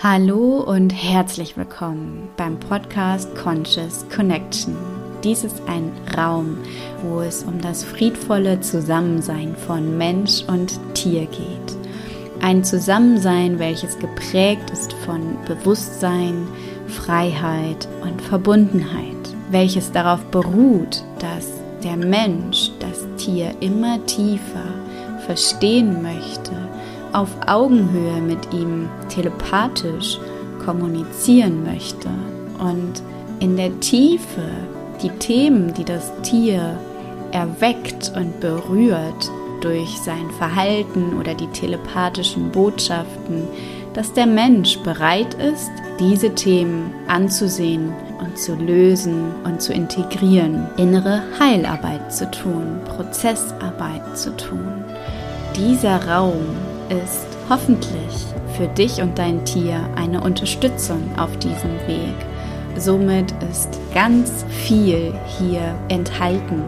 [0.00, 4.76] Hallo und herzlich willkommen beim Podcast Conscious Connection.
[5.24, 6.56] Dies ist ein Raum,
[7.02, 11.76] wo es um das friedvolle Zusammensein von Mensch und Tier geht.
[12.40, 16.46] Ein Zusammensein, welches geprägt ist von Bewusstsein,
[16.86, 21.48] Freiheit und Verbundenheit, welches darauf beruht, dass
[21.82, 24.62] der Mensch das Tier immer tiefer
[25.26, 26.67] verstehen möchte
[27.12, 30.18] auf Augenhöhe mit ihm telepathisch
[30.64, 32.08] kommunizieren möchte
[32.58, 33.02] und
[33.40, 34.42] in der Tiefe
[35.02, 36.78] die Themen, die das Tier
[37.32, 39.30] erweckt und berührt
[39.60, 43.48] durch sein Verhalten oder die telepathischen Botschaften,
[43.94, 51.22] dass der Mensch bereit ist, diese Themen anzusehen und zu lösen und zu integrieren, innere
[51.40, 54.84] Heilarbeit zu tun, Prozessarbeit zu tun.
[55.56, 56.46] Dieser Raum
[56.90, 62.14] ist hoffentlich für dich und dein Tier eine Unterstützung auf diesem Weg.
[62.76, 66.62] Somit ist ganz viel hier enthalten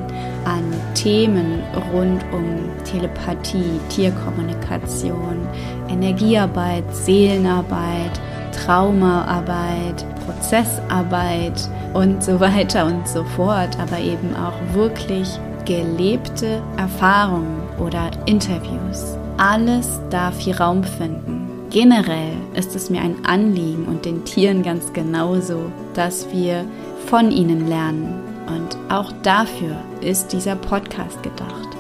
[0.45, 0.65] an
[0.95, 5.47] Themen rund um Telepathie, Tierkommunikation,
[5.89, 8.21] Energiearbeit, Seelenarbeit,
[8.53, 15.29] Traumaarbeit, Prozessarbeit und so weiter und so fort, aber eben auch wirklich
[15.65, 19.20] gelebte Erfahrungen oder Interviews.
[19.43, 21.49] Alles darf hier Raum finden.
[21.71, 26.67] Generell ist es mir ein Anliegen und den Tieren ganz genauso, dass wir
[27.07, 28.21] von ihnen lernen.
[28.47, 31.71] Und auch dafür ist dieser Podcast gedacht.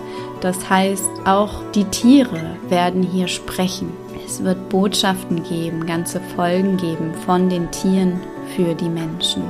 [0.40, 3.92] Das heißt, auch die Tiere werden hier sprechen.
[4.24, 8.20] Es wird Botschaften geben, ganze Folgen geben von den Tieren
[8.56, 9.42] für die Menschen.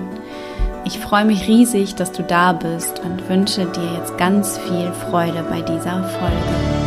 [0.85, 5.45] Ich freue mich riesig, dass du da bist und wünsche dir jetzt ganz viel Freude
[5.49, 6.80] bei dieser Folge.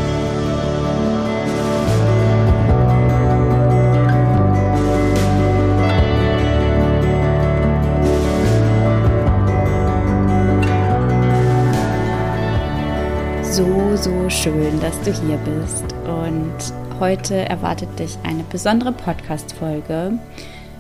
[13.54, 15.84] So, so schön, dass du hier bist.
[16.08, 20.14] Und heute erwartet dich eine besondere Podcast-Folge,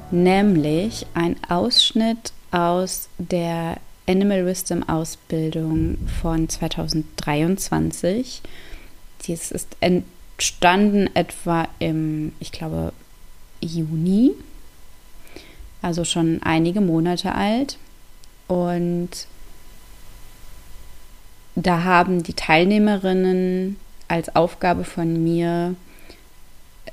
[0.09, 8.41] nämlich ein Ausschnitt aus der Animal Wisdom Ausbildung von 2023.
[9.28, 12.91] Dies ist entstanden etwa im, ich glaube,
[13.62, 14.31] Juni,
[15.83, 17.78] also schon einige Monate alt.
[18.47, 19.28] Und
[21.55, 23.77] da haben die Teilnehmerinnen
[24.07, 25.75] als Aufgabe von mir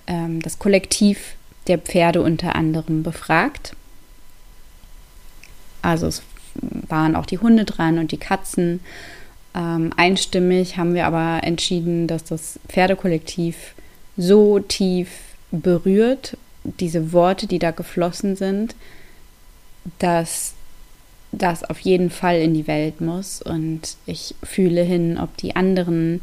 [0.06, 1.34] ähm, das Kollektiv
[1.66, 3.74] der Pferde unter anderem befragt.
[5.82, 6.22] Also es
[6.88, 8.80] waren auch die Hunde dran und die Katzen.
[9.54, 13.74] Ähm, einstimmig haben wir aber entschieden, dass das Pferdekollektiv
[14.16, 15.08] so tief
[15.50, 18.74] berührt, diese Worte, die da geflossen sind,
[19.98, 20.54] dass
[21.32, 23.42] das auf jeden Fall in die Welt muss.
[23.42, 26.20] Und ich fühle hin, ob die anderen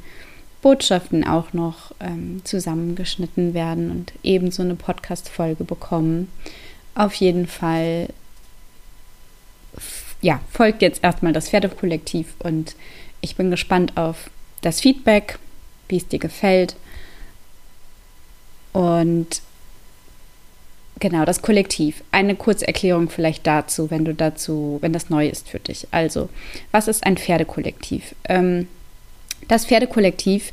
[0.61, 6.31] Botschaften auch noch ähm, zusammengeschnitten werden und ebenso eine Podcast-Folge bekommen.
[6.95, 8.09] Auf jeden Fall,
[10.21, 12.75] ja, folgt jetzt erstmal das Pferdekollektiv und
[13.21, 14.29] ich bin gespannt auf
[14.61, 15.37] das Feedback,
[15.87, 16.75] wie es dir gefällt.
[18.73, 19.41] Und
[20.99, 22.03] Genau, das Kollektiv.
[22.11, 25.87] Eine Kurzerklärung vielleicht dazu, wenn du dazu, wenn das neu ist für dich.
[25.91, 26.29] Also,
[26.71, 28.15] was ist ein Pferdekollektiv?
[28.27, 28.67] Ähm,
[29.47, 30.51] das Pferdekollektiv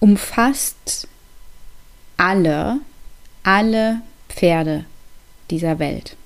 [0.00, 1.06] umfasst
[2.16, 2.80] alle,
[3.44, 4.84] alle Pferde
[5.50, 6.16] dieser Welt.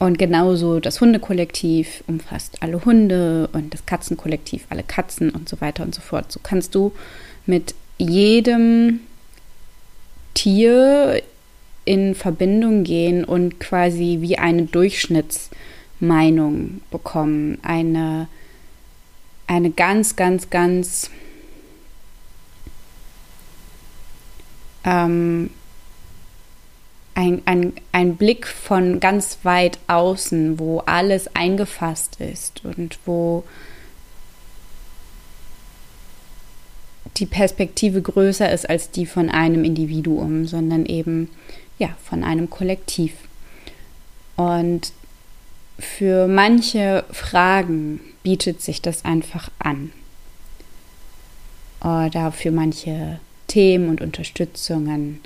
[0.00, 5.84] Und genauso das Hundekollektiv umfasst alle Hunde und das Katzenkollektiv alle Katzen und so weiter
[5.84, 6.32] und so fort.
[6.32, 6.92] So kannst du
[7.46, 9.00] mit jedem
[10.34, 11.22] Tier
[11.84, 17.58] in Verbindung gehen und quasi wie eine Durchschnittsmeinung bekommen.
[17.62, 18.28] Eine,
[19.46, 21.10] eine ganz, ganz, ganz
[24.84, 25.50] ähm,
[27.14, 33.44] ein, ein, ein Blick von ganz weit außen, wo alles eingefasst ist und wo
[37.16, 41.30] die Perspektive größer ist als die von einem Individuum, sondern eben
[41.78, 43.12] ja von einem Kollektiv.
[44.36, 44.92] Und
[45.78, 49.92] für manche Fragen bietet sich das einfach an.
[51.80, 55.20] Oder für manche Themen und Unterstützungen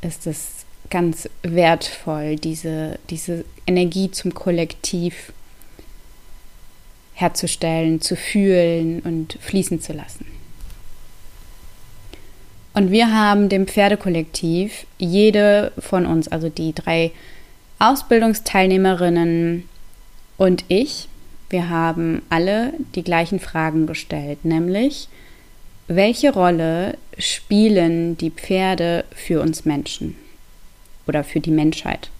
[0.00, 5.32] ist es ganz wertvoll, diese, diese Energie zum Kollektiv
[7.14, 10.39] herzustellen, zu fühlen und fließen zu lassen.
[12.72, 17.10] Und wir haben dem Pferdekollektiv, jede von uns, also die drei
[17.78, 19.68] Ausbildungsteilnehmerinnen
[20.36, 21.08] und ich,
[21.48, 25.08] wir haben alle die gleichen Fragen gestellt, nämlich,
[25.88, 30.14] welche Rolle spielen die Pferde für uns Menschen
[31.08, 32.10] oder für die Menschheit?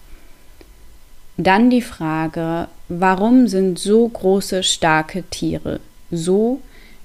[1.37, 5.79] Dann die Frage, warum sind so große, starke Tiere
[6.11, 6.59] so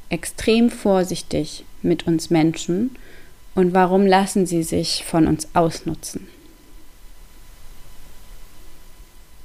[0.09, 2.97] extrem vorsichtig mit uns Menschen
[3.57, 6.29] und warum lassen sie sich von uns ausnutzen?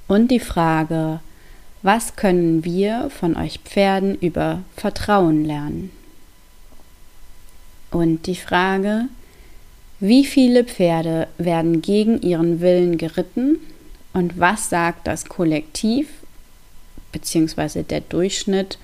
[0.07, 1.21] Und die Frage,
[1.81, 5.91] was können wir von euch Pferden über Vertrauen lernen?
[7.89, 9.05] Und die Frage,
[10.01, 13.59] wie viele Pferde werden gegen ihren Willen geritten
[14.13, 16.09] und was sagt das Kollektiv
[17.13, 17.83] bzw.
[17.83, 18.77] der Durchschnitt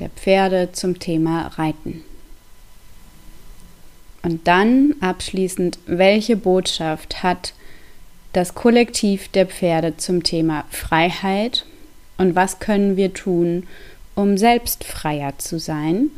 [0.00, 2.02] der Pferde zum Thema Reiten?
[4.22, 7.54] Und dann abschließend, welche Botschaft hat
[8.32, 11.66] das Kollektiv der Pferde zum Thema Freiheit
[12.18, 13.66] und was können wir tun,
[14.14, 16.10] um selbst freier zu sein?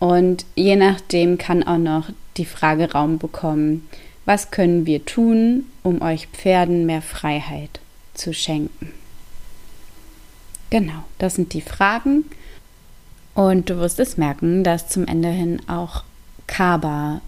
[0.00, 3.88] Und je nachdem kann auch noch die Frage Raum bekommen,
[4.24, 7.80] was können wir tun, um euch Pferden mehr Freiheit
[8.14, 8.92] zu schenken?
[10.70, 12.24] Genau, das sind die Fragen.
[13.34, 16.04] Und du wirst es merken, dass zum Ende hin auch
[16.46, 17.20] Kaba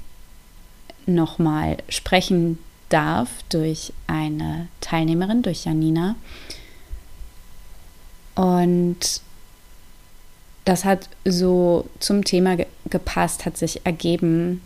[1.06, 2.58] nochmal sprechen
[2.88, 6.16] darf durch eine Teilnehmerin, durch Janina.
[8.34, 9.20] Und
[10.64, 14.60] das hat so zum Thema ge gepasst, hat sich ergeben,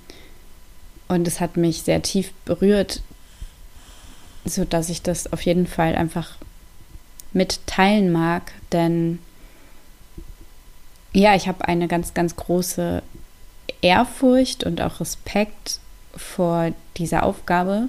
[1.11, 3.03] und es hat mich sehr tief berührt,
[4.45, 6.37] sodass ich das auf jeden Fall einfach
[7.33, 8.53] mitteilen mag.
[8.71, 9.19] Denn
[11.13, 13.03] ja, ich habe eine ganz, ganz große
[13.83, 15.81] Ehrfurcht und auch Respekt
[16.17, 17.89] vor dieser Aufgabe,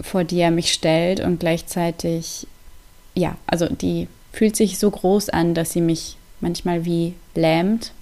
[0.00, 2.46] vor die er mich stellt und gleichzeitig,
[3.14, 7.92] ja, also die fühlt sich so groß an, dass sie mich manchmal wie lähmt.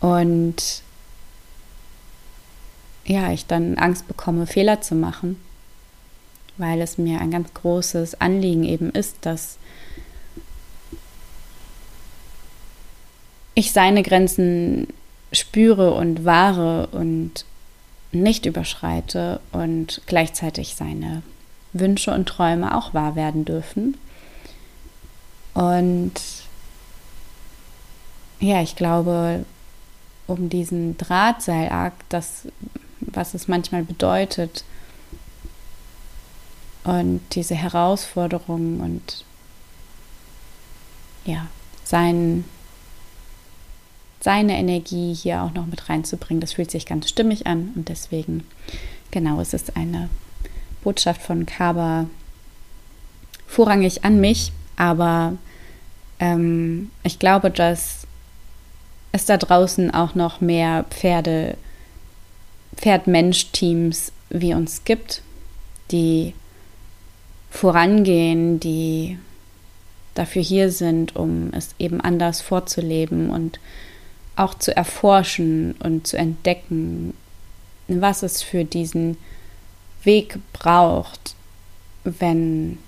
[0.00, 0.82] Und
[3.04, 5.40] ja, ich dann Angst bekomme, Fehler zu machen,
[6.56, 9.58] weil es mir ein ganz großes Anliegen eben ist, dass
[13.54, 14.88] ich seine Grenzen
[15.32, 17.44] spüre und wahre und
[18.12, 21.22] nicht überschreite und gleichzeitig seine
[21.72, 23.96] Wünsche und Träume auch wahr werden dürfen.
[25.54, 26.12] Und
[28.40, 29.44] ja, ich glaube,
[30.26, 32.48] um diesen Drahtseilakt, das,
[33.00, 34.64] was es manchmal bedeutet,
[36.84, 39.24] und diese Herausforderungen und
[41.24, 41.46] ja,
[41.84, 42.44] sein,
[44.22, 48.44] seine Energie hier auch noch mit reinzubringen, das fühlt sich ganz stimmig an und deswegen,
[49.10, 50.08] genau, es ist eine
[50.82, 52.06] Botschaft von Kaba
[53.46, 55.34] vorrangig an mich, aber
[56.20, 58.06] ähm, ich glaube, dass
[59.12, 61.56] es da draußen auch noch mehr Pferde,
[62.76, 65.22] Pferd-Mensch-Teams wie uns gibt,
[65.90, 66.32] die
[67.50, 69.18] vorangehen, die
[70.14, 73.60] dafür hier sind, um es eben anders vorzuleben und
[74.36, 77.14] auch zu erforschen und zu entdecken,
[77.88, 79.16] was es für diesen
[80.02, 81.34] Weg braucht,
[82.04, 82.78] wenn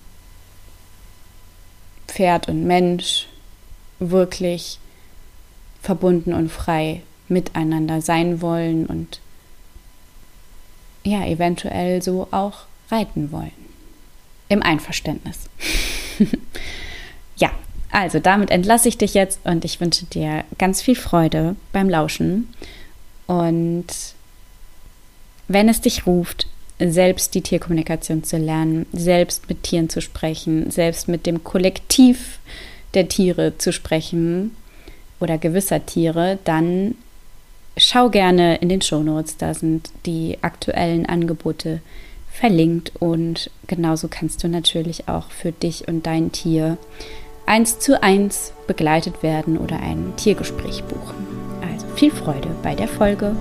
[2.09, 3.27] Pferd und Mensch
[3.99, 4.79] wirklich
[5.83, 9.21] verbunden und frei miteinander sein wollen und
[11.05, 13.53] ja, eventuell so auch reiten wollen.
[14.49, 15.51] Im Einverständnis.
[17.95, 22.53] also damit entlasse ich dich jetzt und ich wünsche dir ganz viel Freude beim Lauschen.
[23.27, 23.87] Und
[25.49, 26.47] wenn es dich ruft,
[26.79, 32.41] selbst die Tierkommunikation zu lernen, selbst mit Tieren zu sprechen, selbst mit dem Kollektiv
[32.95, 34.51] der Tiere zu sprechen,
[35.21, 36.95] oder gewisser Tiere, dann
[37.77, 41.81] schau gerne in den Shownotes, da sind die aktuellen Angebote
[42.31, 46.79] verlinkt und genauso kannst du natürlich auch für dich und dein Tier
[47.47, 51.27] eins zu eins begleitet werden oder ein Tiergespräch buchen.
[51.63, 53.37] Also viel Freude bei der Folge.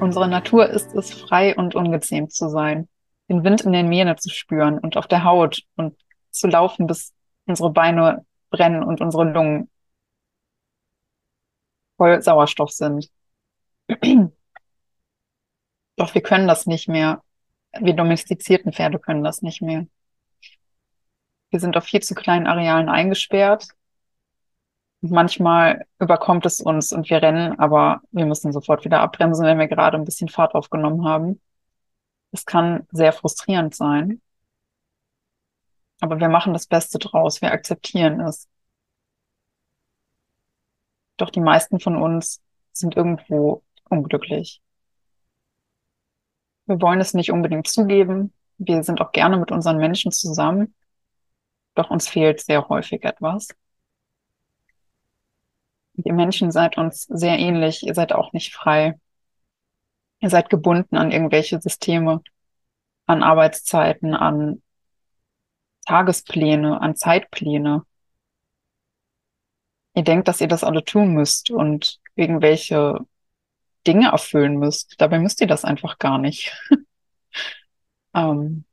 [0.00, 2.88] Unsere Natur ist es, frei und ungezähmt zu sein,
[3.28, 5.96] den Wind in den Mähne zu spüren und auf der Haut und
[6.30, 7.12] zu laufen, bis
[7.46, 9.68] unsere Beine brennen und unsere Lungen
[11.96, 13.10] voll Sauerstoff sind.
[15.98, 17.22] Doch wir können das nicht mehr.
[17.80, 19.86] wir domestizierten Pferde können das nicht mehr.
[21.50, 23.68] Wir sind auf viel zu kleinen Arealen eingesperrt.
[25.00, 29.58] Und manchmal überkommt es uns und wir rennen, aber wir müssen sofort wieder abbremsen, wenn
[29.58, 31.40] wir gerade ein bisschen Fahrt aufgenommen haben.
[32.32, 34.20] Es kann sehr frustrierend sein.
[36.00, 37.42] Aber wir machen das Beste draus.
[37.42, 38.48] Wir akzeptieren es.
[41.16, 42.40] Doch die meisten von uns
[42.72, 44.62] sind irgendwo unglücklich.
[46.68, 48.34] Wir wollen es nicht unbedingt zugeben.
[48.58, 50.74] Wir sind auch gerne mit unseren Menschen zusammen.
[51.74, 53.48] Doch uns fehlt sehr häufig etwas.
[55.94, 57.84] ihr Menschen seid uns sehr ähnlich.
[57.84, 59.00] Ihr seid auch nicht frei.
[60.20, 62.20] Ihr seid gebunden an irgendwelche Systeme,
[63.06, 64.62] an Arbeitszeiten, an
[65.86, 67.84] Tagespläne, an Zeitpläne.
[69.94, 72.98] Ihr denkt, dass ihr das alle tun müsst und irgendwelche
[73.88, 74.94] Dinge erfüllen müsst.
[74.98, 76.54] Dabei müsst ihr das einfach gar nicht.
[78.14, 78.64] ähm,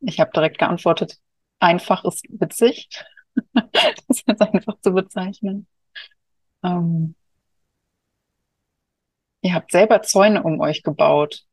[0.00, 1.18] ich habe direkt geantwortet,
[1.58, 2.88] einfach ist witzig.
[3.54, 5.66] das jetzt einfach zu bezeichnen.
[6.62, 7.16] Ähm,
[9.40, 11.44] ihr habt selber Zäune um euch gebaut.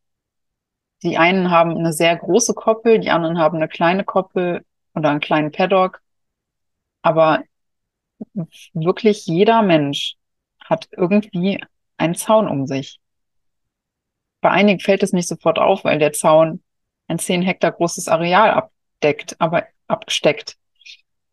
[1.01, 5.21] Die einen haben eine sehr große Koppel, die anderen haben eine kleine Koppel oder einen
[5.21, 6.01] kleinen Paddock.
[7.01, 7.43] Aber
[8.73, 10.18] wirklich jeder Mensch
[10.69, 11.63] hat irgendwie
[11.97, 12.99] einen Zaun um sich.
[14.41, 16.63] Bei einigen fällt es nicht sofort auf, weil der Zaun
[17.07, 20.57] ein zehn Hektar großes Areal abdeckt, aber absteckt.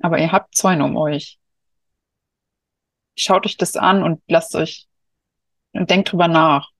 [0.01, 1.39] Aber ihr habt Zäune um euch.
[3.17, 4.89] Schaut euch das an und lasst euch
[5.73, 6.71] und denkt drüber nach.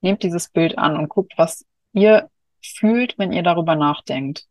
[0.00, 2.30] Nehmt dieses Bild an und guckt, was ihr
[2.62, 4.46] fühlt, wenn ihr darüber nachdenkt.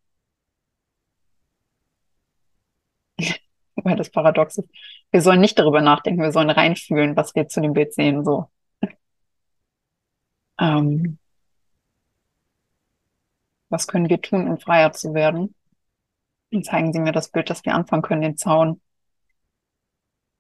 [3.85, 4.69] Weil das Paradox ist,
[5.11, 8.49] wir sollen nicht darüber nachdenken, wir sollen reinfühlen, was wir zu dem Bild sehen, so.
[10.59, 11.17] Ähm,
[13.69, 15.55] was können wir tun, um freier zu werden?
[16.51, 18.79] Und zeigen Sie mir das Bild, dass wir anfangen können, den Zaun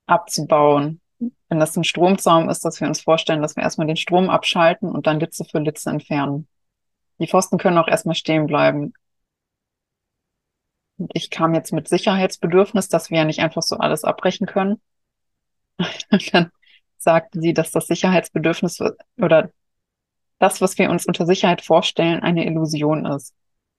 [0.05, 1.01] abzubauen.
[1.49, 4.91] Wenn das ein Stromzaun ist, dass wir uns vorstellen, dass wir erstmal den Strom abschalten
[4.91, 6.47] und dann Litze für Litze entfernen.
[7.19, 8.93] Die Pfosten können auch erstmal stehen bleiben.
[11.13, 14.81] Ich kam jetzt mit Sicherheitsbedürfnis, dass wir ja nicht einfach so alles abbrechen können.
[16.11, 16.51] Und dann
[16.97, 18.79] sagte sie, dass das Sicherheitsbedürfnis
[19.17, 19.51] oder
[20.39, 23.33] das, was wir uns unter Sicherheit vorstellen, eine Illusion ist.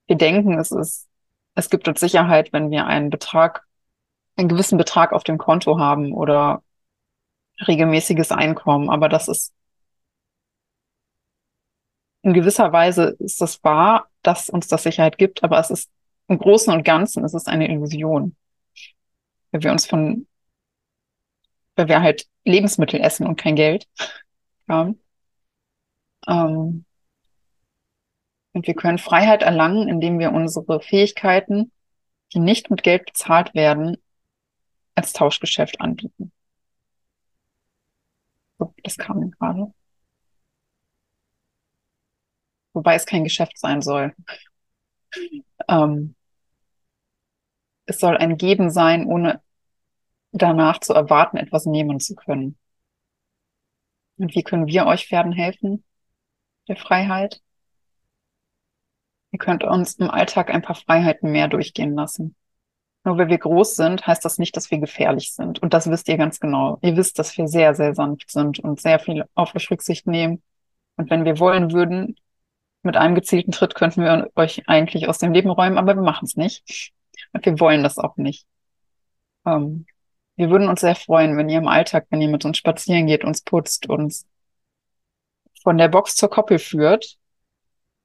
[0.07, 1.07] Wir denken, es ist,
[1.55, 3.63] es gibt uns Sicherheit, wenn wir einen Betrag,
[4.35, 6.63] einen gewissen Betrag auf dem Konto haben oder
[7.67, 8.89] regelmäßiges Einkommen.
[8.89, 9.53] Aber das ist
[12.25, 15.91] in gewisser Weise ist das wahr, dass uns das Sicherheit gibt, aber es ist
[16.27, 18.35] im Großen und Ganzen ist es eine Illusion.
[19.51, 20.27] Weil wir uns von,
[21.75, 23.87] weil wir halt Lebensmittel essen und kein Geld
[24.67, 24.99] haben.
[26.27, 26.85] Ähm,
[28.53, 31.71] und wir können Freiheit erlangen, indem wir unsere Fähigkeiten,
[32.33, 33.97] die nicht mit Geld bezahlt werden,
[34.95, 36.31] als Tauschgeschäft anbieten.
[38.57, 39.73] So, das kam gerade.
[42.73, 44.13] Wobei es kein Geschäft sein soll.
[45.67, 46.15] Ähm,
[47.85, 49.41] es soll ein Geben sein, ohne
[50.31, 52.57] danach zu erwarten, etwas nehmen zu können.
[54.17, 55.83] Und wie können wir euch Pferden helfen?
[56.67, 57.41] Der Freiheit?
[59.31, 62.35] Ihr könnt uns im Alltag ein paar Freiheiten mehr durchgehen lassen.
[63.03, 65.61] Nur weil wir groß sind, heißt das nicht, dass wir gefährlich sind.
[65.61, 66.79] Und das wisst ihr ganz genau.
[66.81, 70.41] Ihr wisst, dass wir sehr, sehr sanft sind und sehr viel auf euch Rücksicht nehmen.
[70.95, 72.15] Und wenn wir wollen würden,
[72.85, 76.25] mit einem gezielten Tritt könnten wir euch eigentlich aus dem Leben räumen, aber wir machen
[76.25, 76.91] es nicht.
[77.33, 78.45] Und wir wollen das auch nicht.
[79.45, 79.85] Ähm,
[80.35, 83.23] wir würden uns sehr freuen, wenn ihr im Alltag, wenn ihr mit uns spazieren geht,
[83.23, 84.27] uns putzt, uns
[85.63, 87.17] von der Box zur Koppel führt,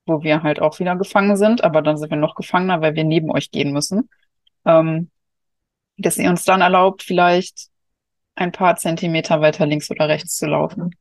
[0.07, 3.05] wo wir halt auch wieder gefangen sind, aber dann sind wir noch gefangener, weil wir
[3.05, 4.09] neben euch gehen müssen.
[4.65, 5.11] Ähm,
[5.97, 7.69] dass ihr uns dann erlaubt, vielleicht
[8.35, 10.97] ein paar Zentimeter weiter links oder rechts zu laufen.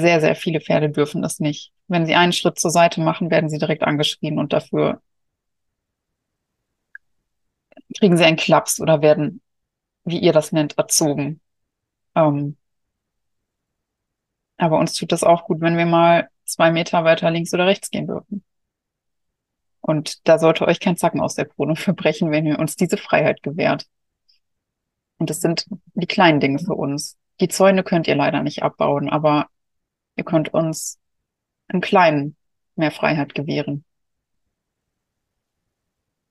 [0.00, 1.72] Sehr, sehr viele Pferde dürfen das nicht.
[1.88, 5.02] Wenn sie einen Schritt zur Seite machen, werden sie direkt angeschrien und dafür
[7.98, 9.42] kriegen sie einen Klaps oder werden,
[10.04, 11.40] wie ihr das nennt, erzogen.
[12.14, 12.56] Ähm,
[14.56, 17.90] aber uns tut das auch gut, wenn wir mal zwei Meter weiter links oder rechts
[17.90, 18.44] gehen dürfen.
[19.80, 23.42] Und da sollte euch kein Zacken aus der Krone verbrechen, wenn ihr uns diese Freiheit
[23.42, 23.86] gewährt.
[25.18, 27.16] Und das sind die kleinen Dinge für uns.
[27.40, 29.48] Die Zäune könnt ihr leider nicht abbauen, aber
[30.16, 30.98] ihr könnt uns
[31.68, 32.36] im Kleinen
[32.76, 33.84] mehr Freiheit gewähren.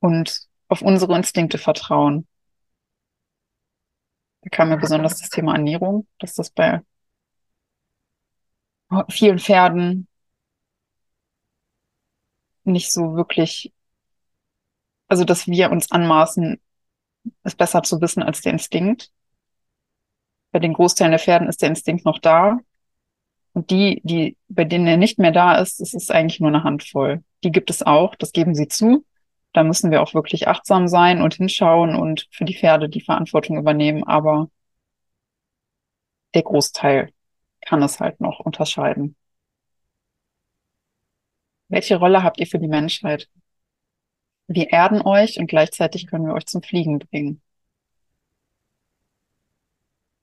[0.00, 2.26] Und auf unsere Instinkte vertrauen.
[4.42, 6.82] Da kam mir besonders das Thema Ernährung, dass das bei
[9.08, 10.08] vielen Pferden
[12.64, 13.72] nicht so wirklich,
[15.08, 16.60] also dass wir uns anmaßen,
[17.42, 19.12] es besser zu wissen als der Instinkt.
[20.50, 22.58] Bei den Großteilen der Pferden ist der Instinkt noch da.
[23.54, 26.64] Und die, die, bei denen er nicht mehr da ist, das ist eigentlich nur eine
[26.64, 27.22] Handvoll.
[27.44, 29.04] Die gibt es auch, das geben sie zu.
[29.52, 33.58] Da müssen wir auch wirklich achtsam sein und hinschauen und für die Pferde die Verantwortung
[33.58, 34.04] übernehmen.
[34.04, 34.48] Aber
[36.34, 37.12] der Großteil
[37.60, 39.16] kann es halt noch unterscheiden.
[41.68, 43.28] Welche Rolle habt ihr für die Menschheit?
[44.46, 47.42] Wir erden euch und gleichzeitig können wir euch zum Fliegen bringen.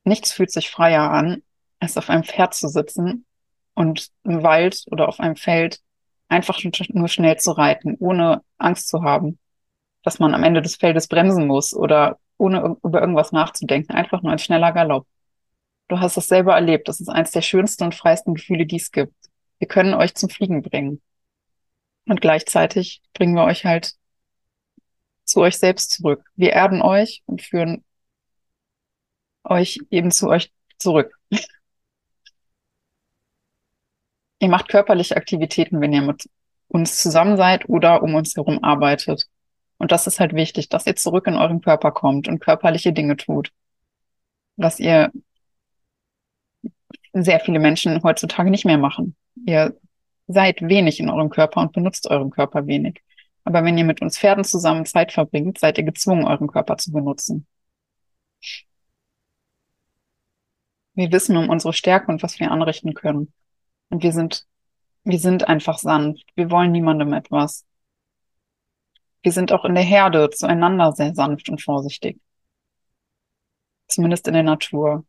[0.04, 1.44] Nichts fühlt sich freier an,
[1.80, 3.26] als auf einem Pferd zu sitzen
[3.74, 5.80] und im Wald oder auf einem Feld
[6.28, 6.60] einfach
[6.90, 9.40] nur schnell zu reiten, ohne Angst zu haben,
[10.04, 14.32] dass man am Ende des Feldes bremsen muss oder ohne über irgendwas nachzudenken, einfach nur
[14.32, 15.08] ein schneller Galopp.
[15.88, 16.88] Du hast das selber erlebt.
[16.88, 19.14] Das ist eines der schönsten und freisten Gefühle, die es gibt.
[19.58, 21.02] Wir können euch zum Fliegen bringen.
[22.06, 23.94] Und gleichzeitig bringen wir euch halt
[25.26, 26.24] zu euch selbst zurück.
[26.36, 27.84] Wir erden euch und führen
[29.44, 31.14] euch eben zu euch zurück.
[34.40, 36.30] Ihr macht körperliche Aktivitäten, wenn ihr mit
[36.68, 39.28] uns zusammen seid oder um uns herum arbeitet.
[39.78, 43.18] Und das ist halt wichtig, dass ihr zurück in euren Körper kommt und körperliche Dinge
[43.18, 43.52] tut.
[44.58, 45.12] Was ihr
[47.14, 49.16] sehr viele Menschen heutzutage nicht mehr machen.
[49.46, 49.78] Ihr
[50.28, 53.02] seid wenig in eurem Körper und benutzt euren Körper wenig.
[53.44, 56.92] Aber wenn ihr mit uns Pferden zusammen Zeit verbringt, seid ihr gezwungen, euren Körper zu
[56.92, 57.48] benutzen.
[60.94, 63.34] Wir wissen um unsere Stärke und was wir anrichten können.
[63.90, 64.46] Und wir sind,
[65.04, 66.26] wir sind einfach sanft.
[66.36, 67.66] Wir wollen niemandem etwas.
[69.22, 72.20] Wir sind auch in der Herde zueinander sehr sanft und vorsichtig.
[73.88, 75.06] Zumindest in der Natur.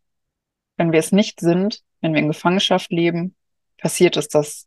[0.76, 3.36] Wenn wir es nicht sind, wenn wir in Gefangenschaft leben,
[3.78, 4.66] passiert es, dass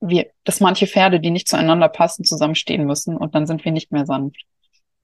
[0.00, 3.92] wir, dass manche Pferde, die nicht zueinander passen, zusammenstehen müssen und dann sind wir nicht
[3.92, 4.44] mehr sanft.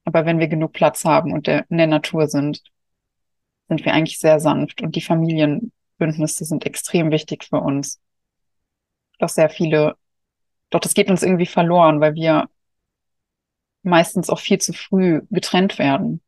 [0.05, 2.63] Aber wenn wir genug Platz haben und der, in der Natur sind,
[3.67, 5.01] sind wir eigentlich sehr sanft und die
[5.97, 7.99] Familienbündnisse sind extrem wichtig für uns.
[9.19, 9.95] Doch sehr viele,
[10.69, 12.49] doch das geht uns irgendwie verloren, weil wir
[13.83, 16.21] meistens auch viel zu früh getrennt werden.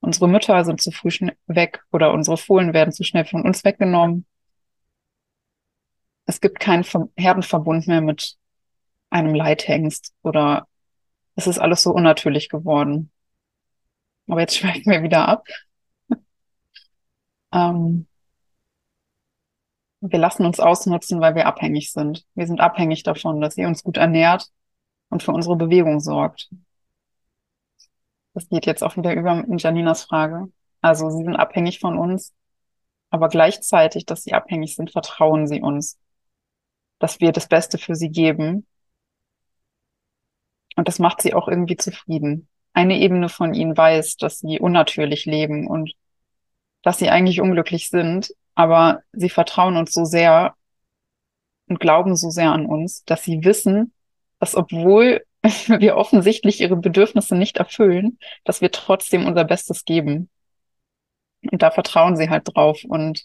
[0.00, 1.10] Unsere Mütter sind zu früh
[1.46, 4.26] weg oder unsere Fohlen werden zu schnell von uns weggenommen
[6.30, 6.84] es gibt keinen
[7.16, 8.36] Herdenverbund mehr mit
[9.10, 10.68] einem Leithengst oder
[11.34, 13.10] es ist alles so unnatürlich geworden.
[14.28, 15.44] Aber jetzt schweifen wir wieder ab.
[17.52, 18.06] ähm,
[20.00, 22.24] wir lassen uns ausnutzen, weil wir abhängig sind.
[22.34, 24.48] Wir sind abhängig davon, dass ihr uns gut ernährt
[25.10, 26.50] und für unsere Bewegung sorgt.
[28.34, 30.50] Das geht jetzt auch wieder über in Janinas Frage.
[30.80, 32.32] Also sie sind abhängig von uns,
[33.10, 35.98] aber gleichzeitig, dass sie abhängig sind, vertrauen sie uns
[37.00, 38.66] dass wir das Beste für sie geben.
[40.76, 42.48] Und das macht sie auch irgendwie zufrieden.
[42.72, 45.94] Eine Ebene von ihnen weiß, dass sie unnatürlich leben und
[46.82, 50.54] dass sie eigentlich unglücklich sind, aber sie vertrauen uns so sehr
[51.66, 53.94] und glauben so sehr an uns, dass sie wissen,
[54.38, 60.28] dass obwohl wir offensichtlich ihre Bedürfnisse nicht erfüllen, dass wir trotzdem unser Bestes geben.
[61.50, 63.24] Und da vertrauen sie halt drauf und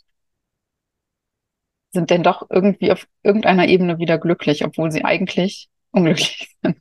[1.91, 6.79] sind denn doch irgendwie auf irgendeiner Ebene wieder glücklich, obwohl sie eigentlich unglücklich sind.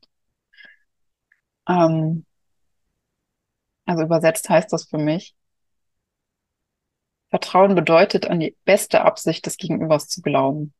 [1.68, 2.24] Ähm,
[3.84, 5.34] also übersetzt heißt das für mich,
[7.34, 10.72] Vertrauen bedeutet, an die beste Absicht des Gegenübers zu glauben.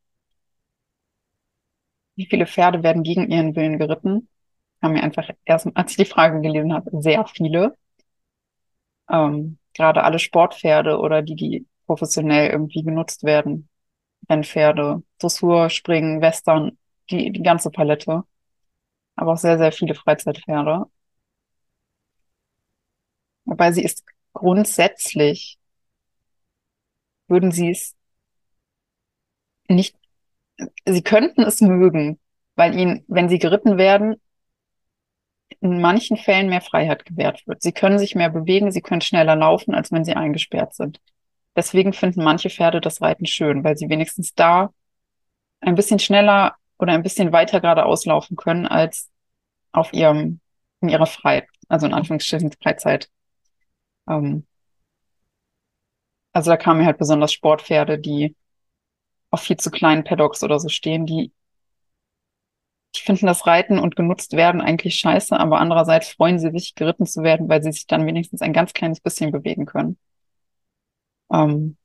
[2.15, 4.29] Wie viele Pferde werden gegen ihren Willen geritten?
[4.81, 7.77] Haben mir einfach erst, als ich die Frage gelesen habe, sehr viele.
[9.11, 13.69] Ähm, gerade alle Sportpferde oder die, die professionell irgendwie genutzt werden,
[14.31, 16.79] Rennpferde, Dressur, Springen, Western,
[17.11, 18.23] die, die ganze Palette.
[19.17, 20.85] Aber auch sehr, sehr viele Freizeitpferde.
[23.45, 25.59] Wobei sie ist grundsätzlich,
[27.29, 27.95] würden sie es
[29.69, 29.97] nicht,
[30.87, 32.19] sie könnten es mögen,
[32.55, 34.17] weil ihnen, wenn sie geritten werden,
[35.61, 37.63] in manchen Fällen mehr Freiheit gewährt wird.
[37.63, 41.01] Sie können sich mehr bewegen, sie können schneller laufen, als wenn sie eingesperrt sind.
[41.57, 44.73] Deswegen finden manche Pferde das Reiten schön, weil sie wenigstens da
[45.61, 49.11] ein bisschen schneller oder ein bisschen weiter geradeaus laufen können als
[49.73, 50.41] auf ihrem,
[50.81, 53.09] in ihrer Freiheit, also in Anführungsstrichen Freizeit.
[54.09, 54.47] Ähm,
[56.35, 58.37] also da kamen mir halt besonders Sportpferde, die
[59.31, 61.33] auf viel zu kleinen Paddocks oder so stehen, die,
[62.97, 67.05] die finden das Reiten und genutzt werden eigentlich scheiße, aber andererseits freuen sie sich, geritten
[67.07, 69.99] zu werden, weil sie sich dann wenigstens ein ganz kleines bisschen bewegen können.
[71.31, 71.77] Ähm,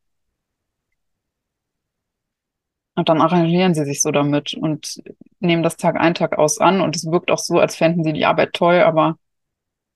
[2.96, 5.02] Und dann arrangieren sie sich so damit und
[5.40, 6.82] nehmen das Tag ein, Tag aus an.
[6.82, 9.18] Und es wirkt auch so, als fänden sie die Arbeit toll, aber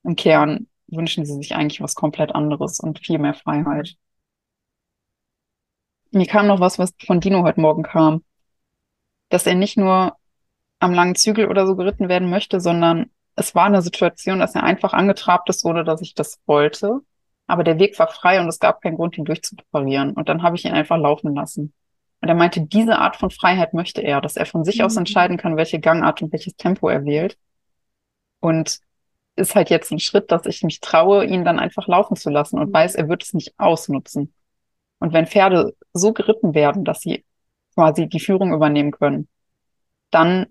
[0.04, 3.96] im Kern wünschen sie sich eigentlich was komplett anderes und viel mehr Freiheit.
[6.14, 8.22] Mir kam noch was, was von Dino heute Morgen kam,
[9.30, 10.16] dass er nicht nur
[10.78, 14.62] am langen Zügel oder so geritten werden möchte, sondern es war eine Situation, dass er
[14.62, 17.00] einfach angetrabt ist, ohne dass ich das wollte.
[17.48, 20.12] Aber der Weg war frei und es gab keinen Grund, ihn durchzuparieren.
[20.12, 21.72] Und dann habe ich ihn einfach laufen lassen.
[22.20, 24.84] Und er meinte, diese Art von Freiheit möchte er, dass er von sich mhm.
[24.84, 27.36] aus entscheiden kann, welche Gangart und welches Tempo er wählt.
[28.38, 28.78] Und
[29.36, 32.58] ist halt jetzt ein Schritt, dass ich mich traue, ihn dann einfach laufen zu lassen
[32.58, 32.74] und mhm.
[32.74, 34.32] weiß, er wird es nicht ausnutzen.
[35.04, 37.26] Und wenn Pferde so geritten werden, dass sie
[37.74, 39.28] quasi die Führung übernehmen können,
[40.10, 40.46] dann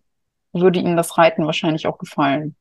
[0.51, 2.55] würde ihnen das Reiten wahrscheinlich auch gefallen.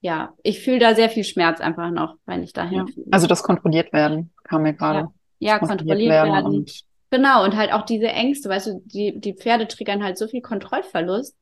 [0.00, 3.02] Ja, ich fühle da sehr viel Schmerz einfach noch, wenn ich dahin ja.
[3.12, 5.08] Also das kontrolliert werden kam mir gerade.
[5.38, 6.32] Ja, ja kontrolliert, kontrolliert, werden.
[6.32, 6.46] werden.
[6.46, 10.26] Und genau, und halt auch diese Ängste, weißt du, die, die Pferde triggern halt so
[10.26, 11.36] viel Kontrollverlust.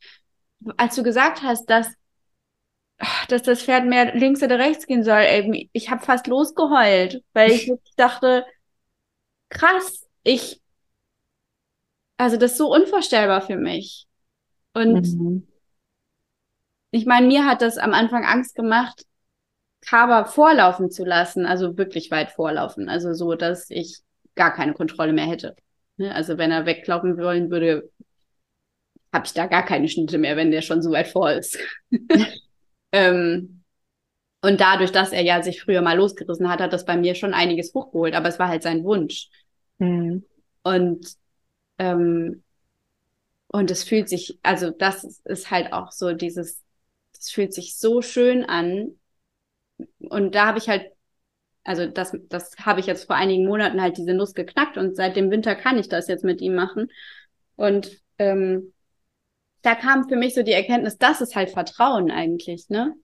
[0.76, 1.88] Als du gesagt hast, dass
[3.28, 5.20] dass das Pferd mehr links oder rechts gehen soll.
[5.20, 8.44] Ey, ich habe fast losgeheult, weil ich dachte,
[9.52, 10.60] krass, ich,
[12.16, 14.06] also das ist so unvorstellbar für mich.
[14.74, 15.46] Und mhm.
[16.90, 19.04] ich meine, mir hat das am Anfang Angst gemacht,
[19.84, 24.00] Kaba vorlaufen zu lassen, also wirklich weit vorlaufen, also so, dass ich
[24.34, 25.56] gar keine Kontrolle mehr hätte.
[25.96, 26.14] Ne?
[26.14, 27.90] Also wenn er weglaufen wollen würde,
[29.12, 31.58] habe ich da gar keine Schnitte mehr, wenn der schon so weit vor ist.
[32.92, 33.62] ähm,
[34.40, 37.34] und dadurch, dass er ja sich früher mal losgerissen hat, hat das bei mir schon
[37.34, 39.28] einiges hochgeholt, aber es war halt sein Wunsch.
[39.82, 40.24] Mhm.
[40.62, 41.16] Und
[41.78, 42.44] ähm,
[43.48, 46.62] und es fühlt sich, also das ist halt auch so dieses,
[47.12, 48.98] es fühlt sich so schön an.
[49.98, 50.90] Und da habe ich halt,
[51.64, 55.16] also das, das habe ich jetzt vor einigen Monaten halt diese Nuss geknackt und seit
[55.16, 56.90] dem Winter kann ich das jetzt mit ihm machen.
[57.56, 58.72] Und ähm,
[59.62, 62.94] da kam für mich so die Erkenntnis, das ist halt Vertrauen eigentlich, ne?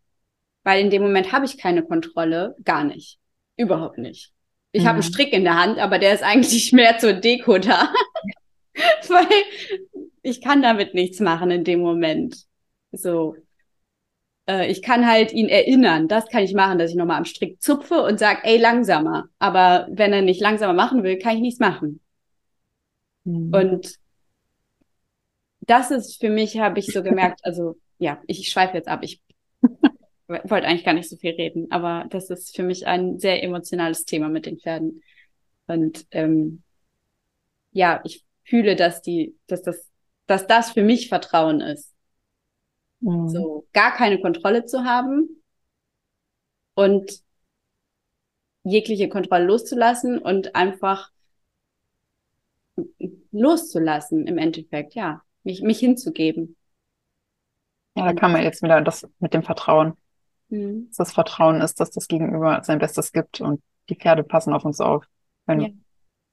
[0.65, 3.19] Weil in dem Moment habe ich keine Kontrolle, gar nicht.
[3.57, 4.33] Überhaupt nicht.
[4.73, 4.87] Ich mhm.
[4.87, 7.93] habe einen Strick in der Hand, aber der ist eigentlich mehr zur Deko da.
[9.09, 9.27] Weil
[10.23, 12.45] ich kann damit nichts machen in dem Moment.
[12.93, 13.37] So.
[14.49, 16.09] Äh, ich kann halt ihn erinnern.
[16.09, 19.29] Das kann ich machen, dass ich nochmal am Strick zupfe und sage, ey, langsamer.
[19.39, 22.01] Aber wenn er nicht langsamer machen will, kann ich nichts machen.
[23.25, 23.53] Mhm.
[23.53, 23.95] Und
[25.61, 29.01] das ist für mich, habe ich so gemerkt, also ja, ich schweife jetzt ab.
[29.03, 29.21] Ich
[30.29, 34.05] wollte eigentlich gar nicht so viel reden, aber das ist für mich ein sehr emotionales
[34.05, 35.03] Thema mit den Pferden.
[35.67, 36.63] Und ähm,
[37.73, 39.89] ja, ich fühle, dass die, dass das,
[40.27, 41.95] dass das für mich Vertrauen ist.
[43.01, 43.29] Mhm.
[43.29, 45.43] So gar keine Kontrolle zu haben
[46.75, 47.23] und
[48.65, 51.11] jegliche Kontrolle loszulassen und einfach
[53.31, 56.57] loszulassen im Endeffekt, ja, mich, mich hinzugeben.
[57.97, 59.97] Ja, da kann man jetzt wieder das mit dem Vertrauen.
[60.49, 60.89] Mhm.
[60.89, 64.65] Dass das Vertrauen ist, dass das Gegenüber sein Bestes gibt und die Pferde passen auf
[64.65, 65.05] uns auf.
[65.47, 65.55] Ja,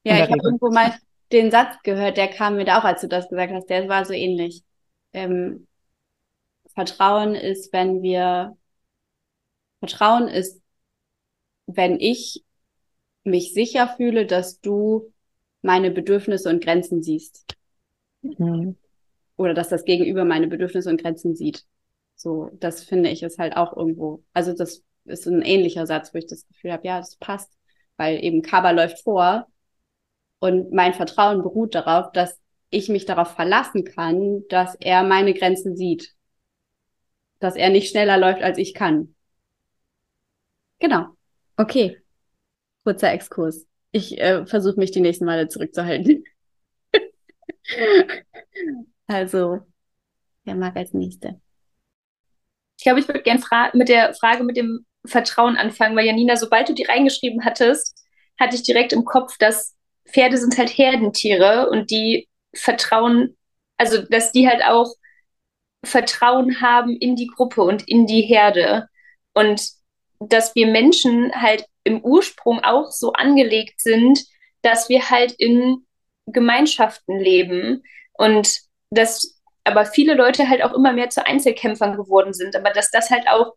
[0.04, 0.94] ja ich habe irgendwo mal
[1.32, 4.04] den Satz gehört, der kam mir da auch, als du das gesagt hast, der war
[4.04, 4.62] so ähnlich.
[5.12, 5.66] Ähm,
[6.74, 8.56] Vertrauen ist, wenn wir,
[9.80, 10.60] Vertrauen ist,
[11.66, 12.44] wenn ich
[13.24, 15.12] mich sicher fühle, dass du
[15.62, 17.56] meine Bedürfnisse und Grenzen siehst.
[18.22, 18.76] Mhm.
[19.36, 21.64] Oder dass das Gegenüber meine Bedürfnisse und Grenzen sieht.
[22.16, 26.18] So, das finde ich ist halt auch irgendwo, also das ist ein ähnlicher Satz, wo
[26.18, 27.52] ich das Gefühl habe, ja, das passt,
[27.96, 29.46] weil eben Kaba läuft vor
[30.38, 35.76] und mein Vertrauen beruht darauf, dass ich mich darauf verlassen kann, dass er meine Grenzen
[35.76, 36.14] sieht.
[37.38, 39.14] Dass er nicht schneller läuft, als ich kann.
[40.78, 41.06] Genau.
[41.56, 41.98] Okay.
[42.84, 43.66] Kurzer Exkurs.
[43.92, 46.24] Ich äh, versuche mich die nächsten Male zurückzuhalten.
[49.06, 49.60] also,
[50.44, 51.40] wer mag als nächste?
[52.86, 56.68] Ich glaube, ich würde gerne mit der Frage mit dem Vertrauen anfangen, weil Janina, sobald
[56.68, 58.00] du die reingeschrieben hattest,
[58.38, 59.74] hatte ich direkt im Kopf, dass
[60.08, 63.36] Pferde sind halt Herdentiere und die vertrauen,
[63.76, 64.94] also dass die halt auch
[65.84, 68.86] Vertrauen haben in die Gruppe und in die Herde.
[69.34, 69.68] Und
[70.20, 74.20] dass wir Menschen halt im Ursprung auch so angelegt sind,
[74.62, 75.84] dass wir halt in
[76.26, 79.35] Gemeinschaften leben und dass
[79.66, 83.28] aber viele Leute halt auch immer mehr zu Einzelkämpfern geworden sind, aber dass das halt
[83.28, 83.54] auch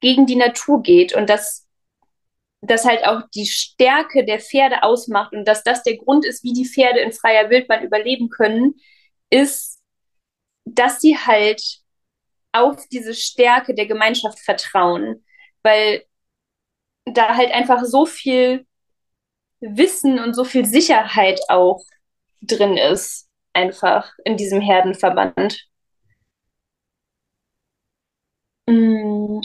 [0.00, 1.66] gegen die Natur geht und dass
[2.60, 6.52] das halt auch die Stärke der Pferde ausmacht und dass das der Grund ist, wie
[6.52, 8.74] die Pferde in freier Wildbahn überleben können,
[9.30, 9.80] ist,
[10.64, 11.62] dass sie halt
[12.52, 15.24] auf diese Stärke der Gemeinschaft vertrauen,
[15.62, 16.04] weil
[17.04, 18.66] da halt einfach so viel
[19.60, 21.82] Wissen und so viel Sicherheit auch
[22.42, 23.25] drin ist.
[23.56, 25.66] Einfach in diesem Herdenverband.
[28.68, 29.40] Mm.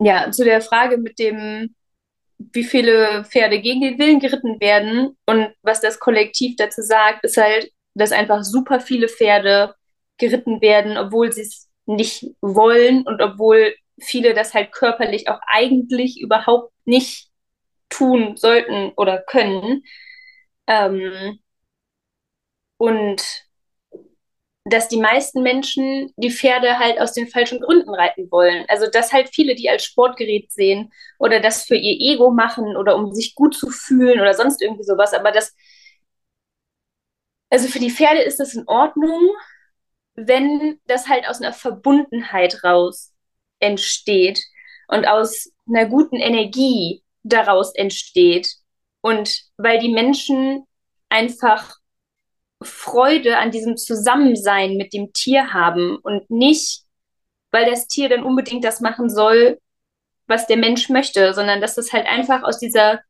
[0.00, 1.74] Ja, zu der Frage mit dem,
[2.38, 7.36] wie viele Pferde gegen den Willen geritten werden und was das Kollektiv dazu sagt, ist
[7.36, 9.74] halt, dass einfach super viele Pferde
[10.18, 16.20] geritten werden, obwohl sie es nicht wollen und obwohl viele das halt körperlich auch eigentlich
[16.20, 17.28] überhaupt nicht
[17.90, 19.84] tun sollten oder können.
[20.66, 21.38] Ähm,
[22.82, 23.22] und
[24.64, 28.64] dass die meisten Menschen die Pferde halt aus den falschen Gründen reiten wollen.
[28.66, 32.96] Also dass halt viele die als Sportgerät sehen oder das für ihr Ego machen oder
[32.96, 35.14] um sich gut zu fühlen oder sonst irgendwie sowas.
[35.14, 35.54] Aber das,
[37.50, 39.30] also für die Pferde ist das in Ordnung,
[40.16, 43.12] wenn das halt aus einer Verbundenheit raus
[43.60, 44.40] entsteht
[44.88, 48.56] und aus einer guten Energie daraus entsteht.
[49.02, 50.66] Und weil die Menschen
[51.08, 51.76] einfach
[52.64, 56.84] Freude an diesem Zusammensein mit dem Tier haben und nicht,
[57.50, 59.60] weil das Tier dann unbedingt das machen soll,
[60.26, 63.00] was der Mensch möchte, sondern dass das halt einfach aus dieser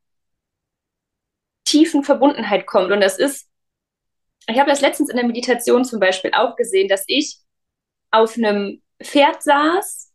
[1.65, 2.91] tiefen Verbundenheit kommt.
[2.91, 3.49] Und das ist,
[4.47, 7.37] ich habe das letztens in der Meditation zum Beispiel auch gesehen, dass ich
[8.11, 10.11] auf einem Pferd saß.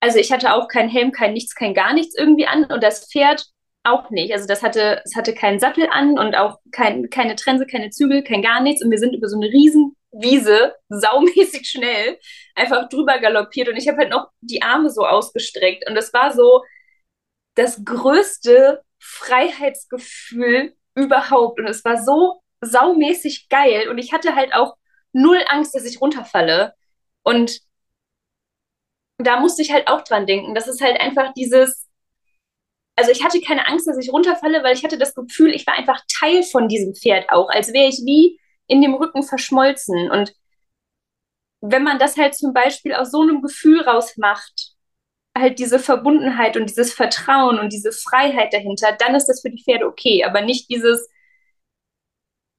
[0.00, 3.10] Also ich hatte auch keinen Helm, kein nichts, kein gar nichts irgendwie an und das
[3.10, 3.46] Pferd
[3.84, 4.32] auch nicht.
[4.32, 8.22] Also das hatte, es hatte keinen Sattel an und auch kein, keine Trense, keine Zügel,
[8.22, 8.82] kein gar nichts.
[8.82, 12.18] Und wir sind über so eine Riesenwiese, saumäßig schnell,
[12.54, 13.68] einfach drüber galoppiert.
[13.68, 15.88] Und ich habe halt noch die Arme so ausgestreckt.
[15.88, 16.62] Und das war so
[17.54, 21.58] das größte Freiheitsgefühl überhaupt.
[21.60, 23.88] Und es war so saumäßig geil.
[23.88, 24.76] Und ich hatte halt auch
[25.12, 26.74] null Angst, dass ich runterfalle.
[27.22, 27.60] Und
[29.18, 30.54] da musste ich halt auch dran denken.
[30.54, 31.88] Das ist halt einfach dieses,
[33.02, 35.74] also ich hatte keine Angst, dass ich runterfalle, weil ich hatte das Gefühl, ich war
[35.74, 38.38] einfach Teil von diesem Pferd auch, als wäre ich wie
[38.68, 40.08] in dem Rücken verschmolzen.
[40.08, 40.32] Und
[41.60, 44.76] wenn man das halt zum Beispiel aus so einem Gefühl rausmacht,
[45.36, 49.62] halt diese Verbundenheit und dieses Vertrauen und diese Freiheit dahinter, dann ist das für die
[49.64, 51.08] Pferde okay, aber nicht dieses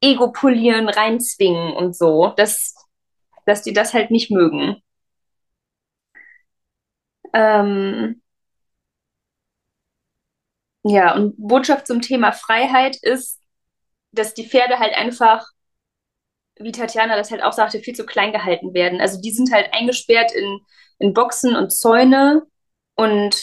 [0.01, 2.75] Ego-Polieren, reinzwingen und so, dass,
[3.45, 4.75] dass die das halt nicht mögen.
[7.33, 8.22] Ähm,
[10.83, 13.39] ja, und Botschaft zum Thema Freiheit ist,
[14.11, 15.45] dass die Pferde halt einfach,
[16.59, 19.01] wie Tatjana das halt auch sagte, viel zu klein gehalten werden.
[19.01, 20.59] Also die sind halt eingesperrt in,
[20.99, 22.43] in Boxen und Zäune
[22.95, 23.35] und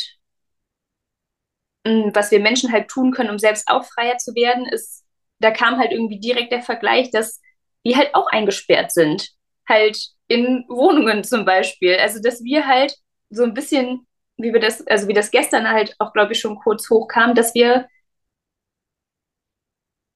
[1.85, 5.05] mm, was wir Menschen halt tun können, um selbst auch freier zu werden, ist,
[5.39, 7.41] da kam halt irgendwie direkt der Vergleich, dass
[7.83, 9.31] wir halt auch eingesperrt sind.
[9.69, 9.99] Halt
[10.29, 11.97] in Wohnungen zum Beispiel.
[11.97, 12.95] Also, dass wir halt
[13.31, 14.07] so ein bisschen
[14.43, 17.55] wie wir das, also wie das gestern halt auch, glaube ich, schon kurz hochkam, dass
[17.55, 17.89] wir,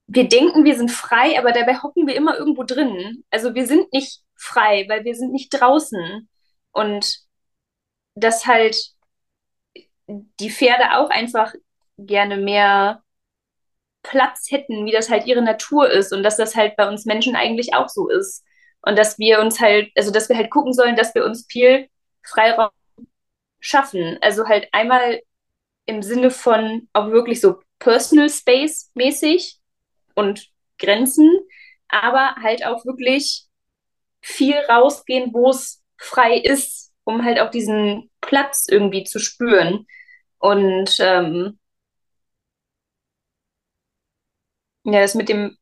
[0.07, 3.25] wir denken, wir sind frei, aber dabei hocken wir immer irgendwo drin.
[3.31, 6.29] Also wir sind nicht frei, weil wir sind nicht draußen.
[6.73, 7.19] Und
[8.15, 8.77] dass halt
[10.07, 11.55] die Pferde auch einfach
[11.99, 13.03] gerne mehr
[14.03, 17.37] Platz hätten, wie das halt ihre Natur ist und dass das halt bei uns Menschen
[17.37, 18.45] eigentlich auch so ist.
[18.83, 21.89] Und dass wir uns halt, also dass wir halt gucken sollen, dass wir uns viel
[22.23, 22.71] Freiraum
[23.65, 24.19] schaffen.
[24.21, 25.23] Also halt einmal
[25.87, 29.59] im Sinne von auch wirklich so Personal Space mäßig
[30.15, 31.31] und Grenzen,
[31.89, 33.47] aber halt auch wirklich
[34.23, 39.87] viel rausgehen, wo es frei ist, um halt auch diesen Platz irgendwie zu spüren.
[40.39, 41.59] Und ähm,
[44.85, 45.57] ja, das mit dem,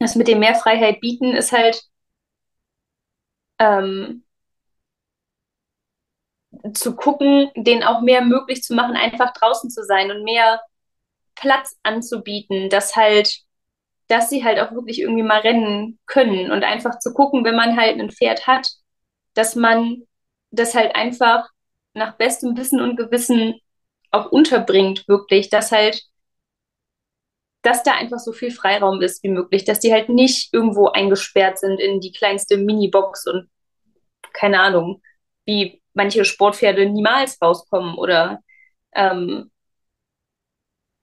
[0.00, 1.80] das mit dem mehr Freiheit bieten ist halt
[3.58, 4.24] ähm,
[6.74, 10.60] zu gucken, denen auch mehr möglich zu machen, einfach draußen zu sein und mehr
[11.34, 13.40] Platz anzubieten, dass halt,
[14.08, 17.76] dass sie halt auch wirklich irgendwie mal rennen können und einfach zu gucken, wenn man
[17.76, 18.68] halt ein Pferd hat,
[19.34, 20.02] dass man
[20.50, 21.48] das halt einfach
[21.94, 23.60] nach bestem Wissen und Gewissen
[24.10, 26.02] auch unterbringt, wirklich, dass halt,
[27.62, 31.58] dass da einfach so viel Freiraum ist wie möglich, dass die halt nicht irgendwo eingesperrt
[31.58, 33.48] sind in die kleinste Minibox und
[34.32, 35.02] keine Ahnung,
[35.44, 38.40] wie manche Sportpferde niemals rauskommen oder
[38.94, 39.50] ähm,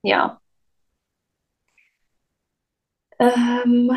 [0.04, 0.40] ja.
[3.20, 3.90] Ähm,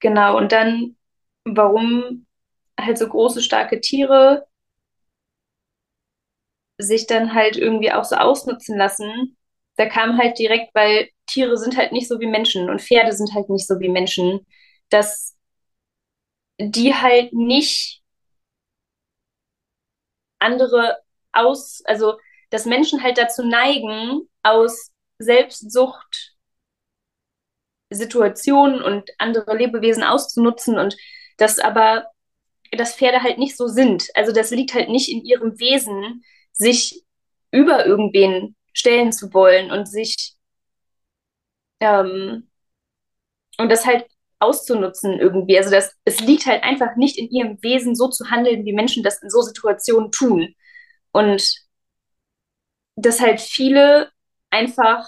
[0.00, 0.96] genau, und dann,
[1.44, 2.26] warum
[2.80, 4.46] halt so große, starke Tiere
[6.78, 9.36] sich dann halt irgendwie auch so ausnutzen lassen,
[9.76, 13.34] da kam halt direkt, weil Tiere sind halt nicht so wie Menschen und Pferde sind
[13.34, 14.46] halt nicht so wie Menschen,
[14.90, 15.36] dass
[16.60, 18.02] die halt nicht
[20.38, 20.98] andere
[21.32, 22.18] aus, also
[22.50, 26.34] dass Menschen halt dazu neigen, aus Selbstsucht
[27.90, 30.96] Situationen und andere Lebewesen auszunutzen und
[31.38, 32.06] das aber,
[32.72, 34.08] dass Pferde halt nicht so sind.
[34.14, 37.04] Also das liegt halt nicht in ihrem Wesen, sich
[37.50, 40.34] über irgendwen stellen zu wollen und sich
[41.80, 42.48] ähm,
[43.58, 44.06] und das halt
[44.40, 45.58] auszunutzen irgendwie.
[45.58, 49.02] Also das, es liegt halt einfach nicht in ihrem Wesen, so zu handeln, wie Menschen
[49.02, 50.54] das in so Situationen tun.
[51.12, 51.54] Und
[52.96, 54.10] dass halt viele
[54.50, 55.06] einfach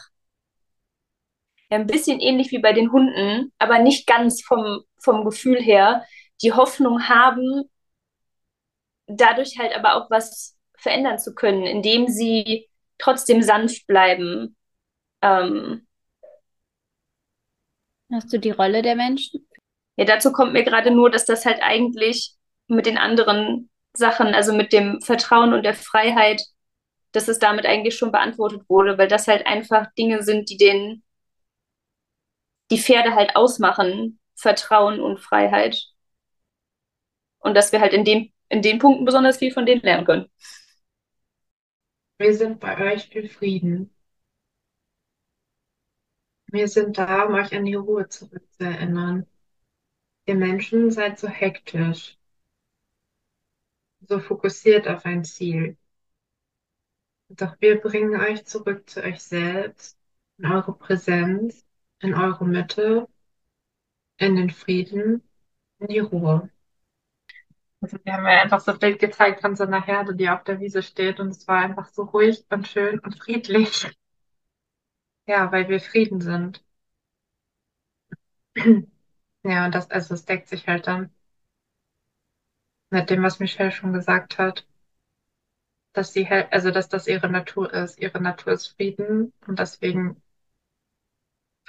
[1.71, 6.05] ein bisschen ähnlich wie bei den Hunden, aber nicht ganz vom, vom Gefühl her,
[6.43, 7.65] die Hoffnung haben,
[9.07, 12.69] dadurch halt aber auch was verändern zu können, indem sie
[12.99, 14.57] trotzdem sanft bleiben.
[15.23, 15.87] Ähm,
[18.13, 19.47] Hast du die Rolle der Menschen?
[19.97, 22.35] Ja, dazu kommt mir gerade nur, dass das halt eigentlich
[22.69, 26.43] mit den anderen Sachen, also mit dem Vertrauen und der Freiheit,
[27.13, 31.03] dass es damit eigentlich schon beantwortet wurde, weil das halt einfach Dinge sind, die den
[32.71, 35.89] die Pferde halt ausmachen, Vertrauen und Freiheit.
[37.39, 40.31] Und dass wir halt in dem in den Punkten besonders viel von denen lernen können.
[42.19, 43.91] Wir sind bei euch für Frieden.
[46.53, 49.27] Wir sind da, um euch an die Ruhe zurückzuerinnern.
[50.27, 52.19] Ihr Menschen seid so hektisch,
[54.07, 55.79] so fokussiert auf ein Ziel.
[57.31, 59.99] Doch wir bringen euch zurück zu euch selbst,
[60.37, 61.65] in eure Präsenz,
[62.01, 63.09] in eure Mitte,
[64.19, 65.23] in den Frieden,
[65.79, 66.51] in die Ruhe.
[67.81, 70.45] Also wir haben ja einfach so ein Bild gezeigt von so einer Herde, die auf
[70.45, 73.91] der Wiese steht und es war einfach so ruhig und schön und friedlich.
[75.27, 76.63] Ja, weil wir Frieden sind.
[79.45, 81.11] Ja, und das, also es deckt sich halt dann
[82.91, 84.65] mit dem, was Michelle schon gesagt hat,
[85.95, 87.99] dass sie halt, also dass das ihre Natur ist.
[87.99, 90.21] Ihre Natur ist Frieden und deswegen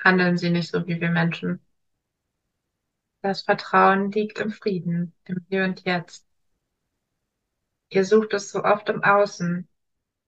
[0.03, 1.59] handeln sie nicht so wie wir Menschen.
[3.23, 6.27] Das Vertrauen liegt im Frieden, im Hier und Jetzt.
[7.87, 9.69] Ihr sucht es so oft im Außen,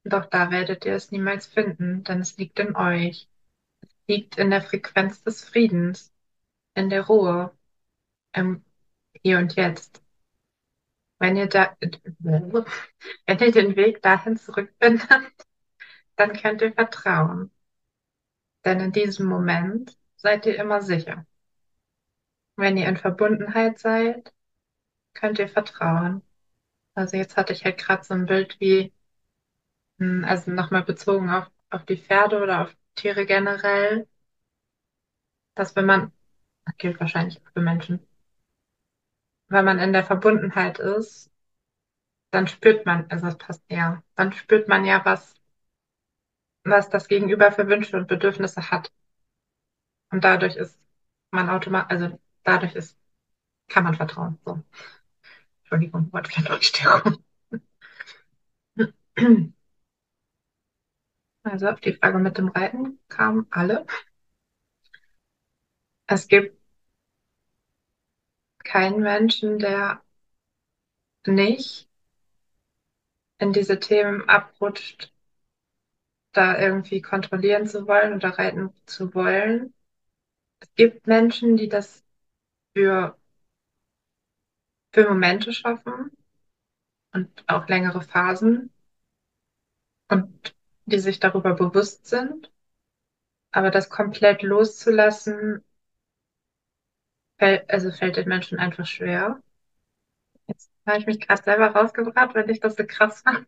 [0.06, 3.28] doch da werdet ihr es niemals finden, denn es liegt in euch.
[3.82, 6.14] Es liegt in der Frequenz des Friedens,
[6.76, 7.52] in der Ruhe,
[8.34, 8.64] im
[9.24, 10.04] Hier und Jetzt.
[11.20, 11.76] Wenn ihr da,
[12.20, 15.08] wenn ihr den Weg dahin zurückfindet,
[16.16, 17.52] dann könnt ihr vertrauen.
[18.66, 21.26] Denn in diesem Moment seid ihr immer sicher.
[22.58, 24.34] Wenn ihr in Verbundenheit seid,
[25.14, 26.22] könnt ihr vertrauen.
[26.96, 28.94] Also jetzt hatte ich halt gerade so ein Bild wie,
[30.00, 34.08] also nochmal bezogen auf, auf die Pferde oder auf Tiere generell,
[35.56, 36.12] dass wenn man,
[36.66, 38.00] das gilt wahrscheinlich auch für Menschen,
[39.48, 41.32] wenn man in der Verbundenheit ist,
[42.32, 45.34] dann spürt man, also das passt ja, dann spürt man ja, was,
[46.66, 48.92] was das Gegenüber für Wünsche und Bedürfnisse hat.
[50.12, 50.80] Und dadurch ist
[51.32, 52.98] man automatisch, also dadurch ist,
[53.70, 54.40] kann man vertrauen.
[54.46, 54.62] So.
[55.64, 57.24] Entschuldigung, Wortfindungsstörung.
[61.46, 63.86] Also auf die Frage mit dem Reiten kamen alle.
[66.08, 66.60] Es gibt
[68.64, 70.02] keinen Menschen, der
[71.28, 71.88] nicht
[73.38, 75.14] in diese Themen abrutscht,
[76.32, 79.72] da irgendwie kontrollieren zu wollen oder reiten zu wollen.
[80.60, 82.04] Es gibt Menschen, die das
[82.76, 83.20] für,
[84.92, 86.10] für Momente schaffen
[87.14, 88.74] und auch längere Phasen
[90.10, 90.56] und
[90.86, 92.52] die sich darüber bewusst sind.
[93.52, 95.64] Aber das komplett loszulassen,
[97.40, 99.42] fällt, also fällt den Menschen einfach schwer.
[100.48, 103.48] Jetzt habe ich mich gerade selber rausgebracht, weil ich das so krass fand.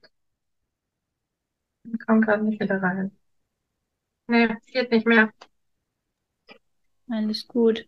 [1.91, 3.11] Ich komme gerade nicht wieder rein.
[4.27, 5.31] Nee, geht nicht mehr.
[7.09, 7.85] Alles gut.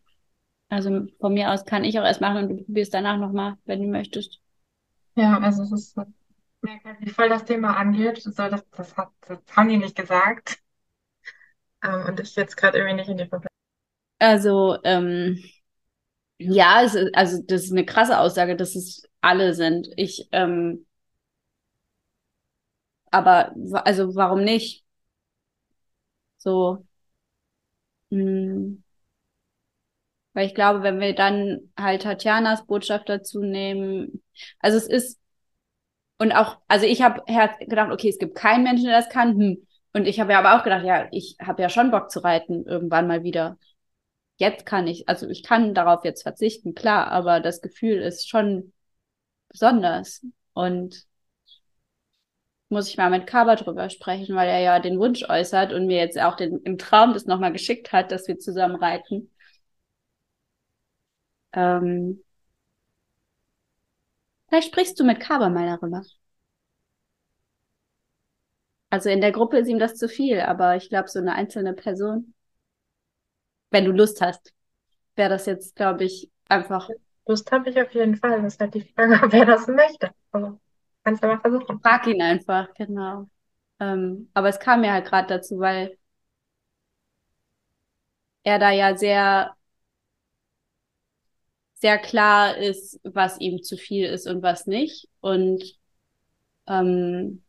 [0.69, 3.81] Also von mir aus kann ich auch erst machen und du probierst danach nochmal, wenn
[3.81, 4.41] du möchtest.
[5.15, 5.97] Ja, also es ist
[6.61, 8.21] wie voll das Thema angeht.
[8.23, 10.59] So, das, das, hat, das haben die nicht gesagt.
[11.83, 13.49] Ähm, und ich jetzt gerade irgendwie nicht in die Verbindung.
[14.19, 15.41] Also, ähm,
[16.37, 19.87] ja, es also das ist eine krasse Aussage, dass es alle sind.
[19.97, 20.85] Ich, ähm,
[23.12, 23.53] aber
[23.85, 24.83] also warum nicht?
[26.37, 26.85] So,
[28.12, 28.83] mh, hm.
[30.33, 34.23] Weil ich glaube, wenn wir dann halt Tatjanas Botschaft dazu nehmen,
[34.60, 35.19] also es ist,
[36.19, 37.23] und auch, also ich habe
[37.59, 39.39] gedacht, okay, es gibt keinen Menschen, der das kann.
[39.39, 39.67] Hm.
[39.93, 42.65] Und ich habe ja aber auch gedacht, ja, ich habe ja schon Bock zu reiten,
[42.65, 43.57] irgendwann mal wieder.
[44.37, 48.73] Jetzt kann ich, also ich kann darauf jetzt verzichten, klar, aber das Gefühl ist schon
[49.49, 50.25] besonders.
[50.53, 51.07] Und
[52.69, 55.97] muss ich mal mit Kaba drüber sprechen, weil er ja den Wunsch äußert und mir
[55.97, 59.31] jetzt auch den, im Traum das nochmal geschickt hat, dass wir zusammen reiten.
[61.53, 62.23] Ähm,
[64.50, 66.04] vielleicht sprichst du mit Kaba mal darüber.
[68.91, 71.73] Also in der Gruppe ist ihm das zu viel, aber ich glaube, so eine einzelne
[71.73, 72.35] Person,
[73.71, 74.54] wenn du Lust hast,
[75.15, 76.89] wäre das jetzt, glaube ich, einfach.
[77.27, 78.41] Lust habe ich auf jeden Fall.
[78.43, 80.12] Das ist halt die Frage, wer das möchte.
[80.31, 80.60] Also,
[81.04, 81.81] kannst du mal versuchen.
[81.81, 83.29] Frag ihn einfach, genau.
[83.79, 85.97] Ähm, aber es kam mir halt gerade dazu, weil
[88.43, 89.56] er da ja sehr,
[91.80, 95.08] sehr klar ist, was ihm zu viel ist und was nicht.
[95.21, 95.63] Und
[96.67, 97.44] ähm,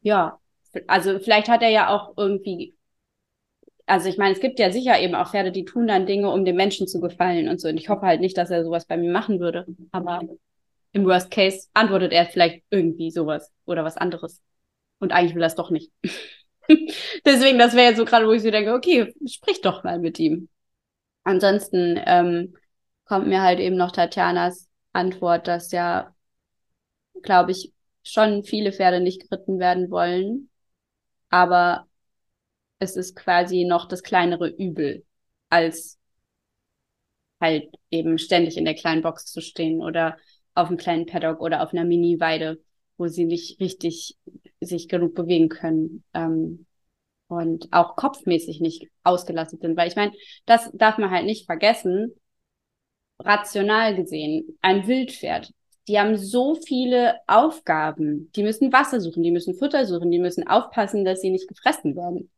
[0.00, 0.38] ja,
[0.86, 2.76] also vielleicht hat er ja auch irgendwie,
[3.86, 6.44] also ich meine, es gibt ja sicher eben auch Pferde, die tun dann Dinge, um
[6.44, 7.68] dem Menschen zu gefallen und so.
[7.68, 9.66] Und ich hoffe halt nicht, dass er sowas bei mir machen würde.
[9.92, 10.20] Aber
[10.92, 14.42] im Worst Case antwortet er vielleicht irgendwie sowas oder was anderes.
[15.00, 15.92] Und eigentlich will er es doch nicht.
[17.24, 20.18] Deswegen, das wäre jetzt so gerade, wo ich so denke, okay, sprich doch mal mit
[20.18, 20.48] ihm.
[21.28, 22.56] Ansonsten ähm,
[23.04, 26.14] kommt mir halt eben noch Tatjanas Antwort, dass ja,
[27.22, 30.48] glaube ich, schon viele Pferde nicht geritten werden wollen,
[31.28, 31.86] aber
[32.78, 35.04] es ist quasi noch das kleinere Übel,
[35.50, 35.98] als
[37.38, 40.16] halt eben ständig in der kleinen Box zu stehen oder
[40.54, 42.58] auf einem kleinen Paddock oder auf einer Mini-Weide,
[42.96, 44.16] wo sie nicht richtig
[44.62, 46.04] sich genug bewegen können.
[46.14, 46.64] Ähm,
[47.28, 49.76] und auch kopfmäßig nicht ausgelastet sind.
[49.76, 50.12] Weil ich meine,
[50.46, 52.14] das darf man halt nicht vergessen.
[53.20, 55.52] Rational gesehen, ein Wildpferd
[55.88, 58.30] die haben so viele Aufgaben.
[58.36, 61.96] Die müssen Wasser suchen, die müssen Futter suchen, die müssen aufpassen, dass sie nicht gefressen
[61.96, 62.30] werden.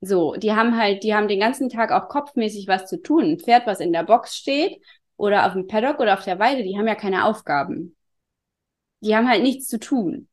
[0.00, 3.24] So, die haben halt, die haben den ganzen Tag auch kopfmäßig was zu tun.
[3.24, 4.80] Ein Pferd, was in der Box steht
[5.16, 7.94] oder auf dem Paddock oder auf der Weide, die haben ja keine Aufgaben.
[9.00, 10.28] Die haben halt nichts zu tun.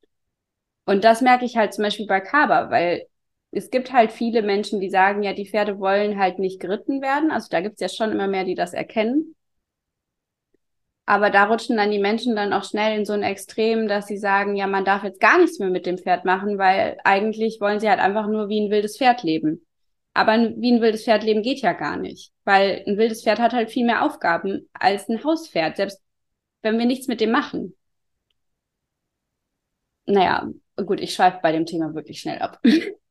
[0.85, 3.07] Und das merke ich halt zum Beispiel bei Kaba, weil
[3.57, 7.31] es gibt halt viele Menschen, die sagen, ja, die Pferde wollen halt nicht geritten werden.
[7.31, 9.35] Also da gibt's ja schon immer mehr, die das erkennen.
[11.05, 14.17] Aber da rutschen dann die Menschen dann auch schnell in so ein Extrem, dass sie
[14.17, 17.79] sagen, ja, man darf jetzt gar nichts mehr mit dem Pferd machen, weil eigentlich wollen
[17.79, 19.65] sie halt einfach nur wie ein wildes Pferd leben.
[20.13, 23.53] Aber wie ein wildes Pferd leben geht ja gar nicht, weil ein wildes Pferd hat
[23.53, 26.01] halt viel mehr Aufgaben als ein Hauspferd, selbst
[26.61, 27.75] wenn wir nichts mit dem machen.
[30.05, 32.59] Naja, gut, ich schweife bei dem Thema wirklich schnell ab.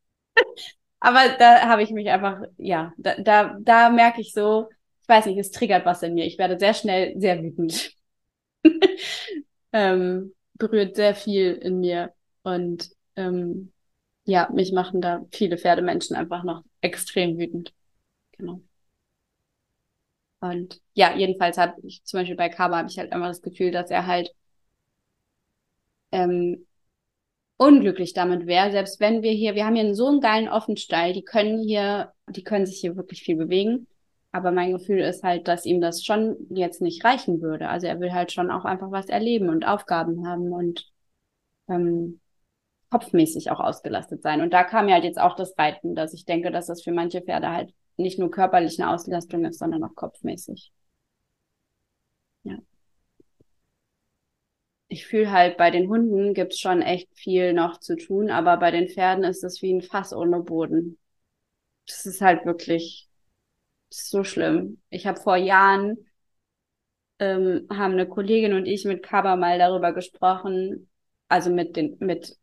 [1.00, 4.68] Aber da habe ich mich einfach, ja, da, da, da merke ich so,
[5.02, 6.24] ich weiß nicht, es triggert was in mir.
[6.26, 7.92] Ich werde sehr schnell sehr wütend.
[9.72, 12.12] ähm, berührt sehr viel in mir.
[12.42, 13.72] Und ähm,
[14.24, 17.74] ja, mich machen da viele Pferdemenschen einfach noch extrem wütend.
[18.32, 18.62] Genau.
[20.40, 23.70] Und ja, jedenfalls habe ich zum Beispiel bei Kaba habe ich halt einfach das Gefühl,
[23.70, 24.32] dass er halt
[26.12, 26.65] ähm,
[27.58, 31.22] unglücklich damit wäre, selbst wenn wir hier, wir haben hier so einen geilen Offenstall, die
[31.24, 33.86] können hier, die können sich hier wirklich viel bewegen.
[34.32, 37.68] Aber mein Gefühl ist halt, dass ihm das schon jetzt nicht reichen würde.
[37.70, 40.90] Also er will halt schon auch einfach was erleben und Aufgaben haben und
[41.68, 42.20] ähm,
[42.90, 44.40] kopfmäßig auch ausgelastet sein.
[44.42, 46.92] Und da kam ja halt jetzt auch das Reiten, dass ich denke, dass das für
[46.92, 50.72] manche Pferde halt nicht nur körperlich eine Auslastung ist, sondern auch kopfmäßig.
[52.44, 52.56] Ja.
[54.96, 58.70] Ich fühle halt, bei den Hunden gibt's schon echt viel noch zu tun, aber bei
[58.70, 60.98] den Pferden ist es wie ein Fass ohne Boden.
[61.86, 63.08] Das ist halt wirklich
[63.90, 64.80] so schlimm.
[64.90, 65.98] Ich habe vor Jahren,
[67.18, 70.88] ähm, haben eine Kollegin und ich mit Kaba mal darüber gesprochen,
[71.28, 72.36] also mit, den, mit,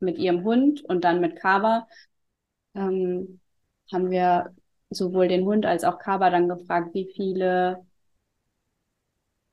[0.00, 1.86] mit ihrem Hund und dann mit Kaba,
[2.74, 3.40] ähm,
[3.92, 4.54] haben wir
[4.90, 7.86] sowohl den Hund als auch Kaba dann gefragt, wie viele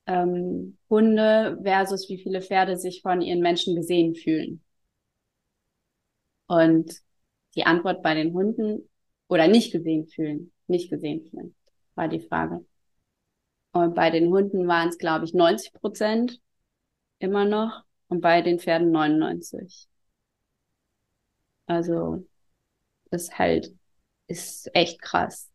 [0.06, 4.62] ähm, Hunde versus wie viele Pferde sich von ihren Menschen gesehen fühlen.
[6.48, 6.94] Und
[7.56, 8.90] die Antwort bei den Hunden
[9.28, 11.56] oder nicht gesehen fühlen nicht gesehen fühlen,
[11.96, 12.66] war die Frage.
[13.72, 16.40] Und bei den Hunden waren es, glaube ich, 90 Prozent
[17.20, 19.88] immer noch und bei den Pferden 99.
[21.66, 22.26] Also,
[23.12, 23.74] das halt
[24.28, 25.52] ist echt krass.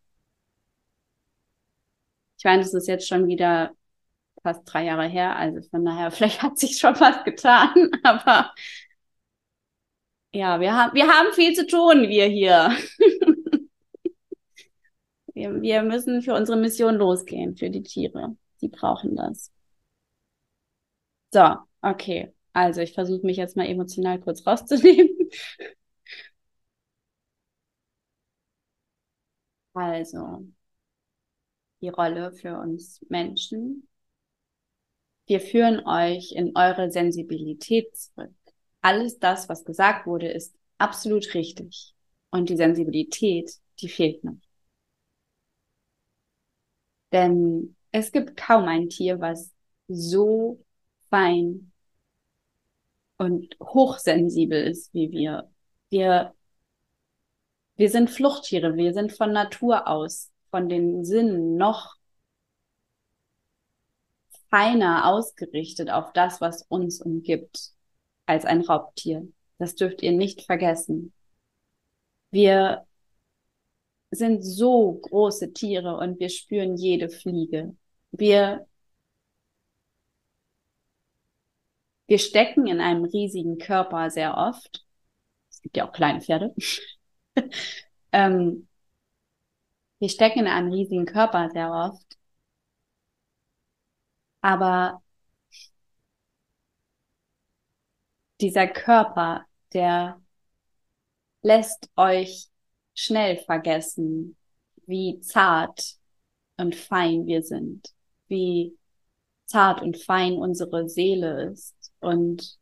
[2.37, 3.71] Ich meine, das ist jetzt schon wieder
[4.43, 7.73] fast drei Jahre her, also von daher, vielleicht hat sich schon was getan,
[8.03, 8.51] aber
[10.33, 12.71] ja, wir haben, wir haben viel zu tun, wir hier.
[15.33, 18.35] Wir, wir müssen für unsere Mission losgehen, für die Tiere.
[18.61, 19.51] Die brauchen das.
[21.33, 22.33] So, okay.
[22.53, 25.09] Also ich versuche mich jetzt mal emotional kurz rauszunehmen.
[29.73, 30.45] Also,
[31.81, 33.88] die Rolle für uns Menschen.
[35.29, 38.33] Wir führen euch in eure Sensibilität zurück.
[38.81, 41.93] Alles das, was gesagt wurde, ist absolut richtig.
[42.31, 44.39] Und die Sensibilität, die fehlt noch.
[47.11, 49.53] Denn es gibt kaum ein Tier, was
[49.87, 50.65] so
[51.11, 51.71] fein
[53.17, 55.51] und hochsensibel ist wie wir.
[55.91, 56.33] Wir,
[57.75, 61.98] wir sind Fluchttiere, wir sind von Natur aus, von den Sinnen noch
[64.49, 67.71] feiner ausgerichtet auf das, was uns umgibt,
[68.25, 69.27] als ein Raubtier.
[69.57, 71.13] Das dürft ihr nicht vergessen.
[72.31, 72.85] Wir
[74.11, 77.75] sind so große Tiere und wir spüren jede Fliege.
[78.11, 78.67] Wir,
[82.07, 84.85] wir stecken in einem riesigen Körper sehr oft.
[85.51, 86.55] Es gibt ja auch kleine Pferde.
[88.11, 88.67] ähm,
[89.99, 92.18] wir stecken in einem riesigen Körper sehr oft.
[94.41, 95.01] Aber
[98.41, 100.21] dieser Körper, der
[101.41, 102.47] lässt euch
[102.93, 104.37] schnell vergessen,
[104.85, 105.97] wie zart
[106.57, 107.93] und fein wir sind,
[108.27, 108.77] wie
[109.45, 111.75] zart und fein unsere Seele ist.
[111.99, 112.57] Und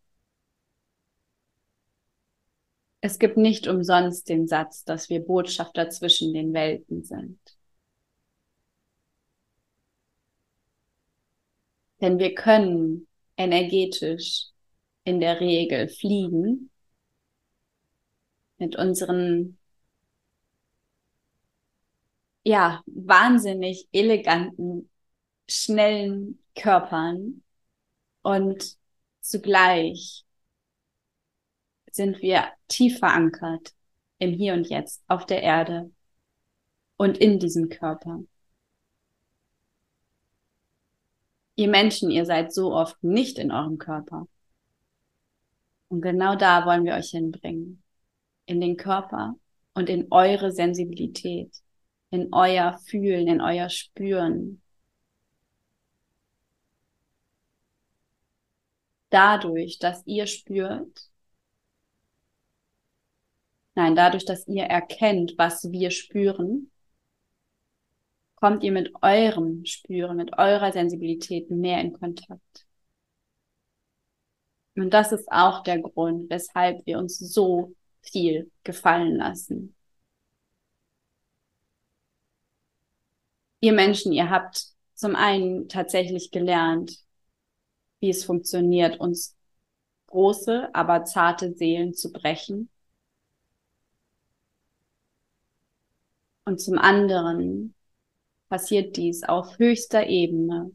[3.01, 7.39] es gibt nicht umsonst den Satz, dass wir Botschafter zwischen den Welten sind.
[12.01, 14.47] Denn wir können energetisch
[15.03, 16.69] in der Regel fliegen
[18.57, 19.57] mit unseren
[22.43, 24.89] ja, wahnsinnig eleganten,
[25.49, 27.43] schnellen Körpern
[28.21, 28.77] und
[29.19, 30.25] zugleich
[31.91, 33.73] sind wir tief verankert
[34.19, 35.91] im Hier und Jetzt auf der Erde
[36.95, 38.23] und in diesem Körper.
[41.57, 44.27] Ihr Menschen, ihr seid so oft nicht in eurem Körper.
[45.89, 47.83] Und genau da wollen wir euch hinbringen.
[48.45, 49.35] In den Körper
[49.73, 51.51] und in eure Sensibilität
[52.09, 54.61] in euer Fühlen, in euer Spüren.
[59.09, 61.09] Dadurch, dass ihr spürt,
[63.75, 66.71] nein, dadurch, dass ihr erkennt, was wir spüren,
[68.37, 72.65] kommt ihr mit eurem Spüren, mit eurer Sensibilität mehr in Kontakt.
[74.75, 79.75] Und das ist auch der Grund, weshalb wir uns so viel gefallen lassen.
[83.61, 87.03] ihr Menschen, ihr habt zum einen tatsächlich gelernt,
[87.99, 89.35] wie es funktioniert, uns
[90.07, 92.69] große, aber zarte Seelen zu brechen.
[96.45, 97.75] Und zum anderen
[98.49, 100.71] passiert dies auf höchster Ebene.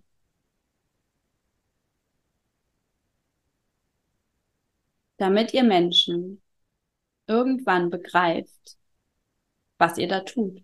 [5.16, 6.42] Damit ihr Menschen
[7.26, 8.76] irgendwann begreift,
[9.78, 10.62] was ihr da tut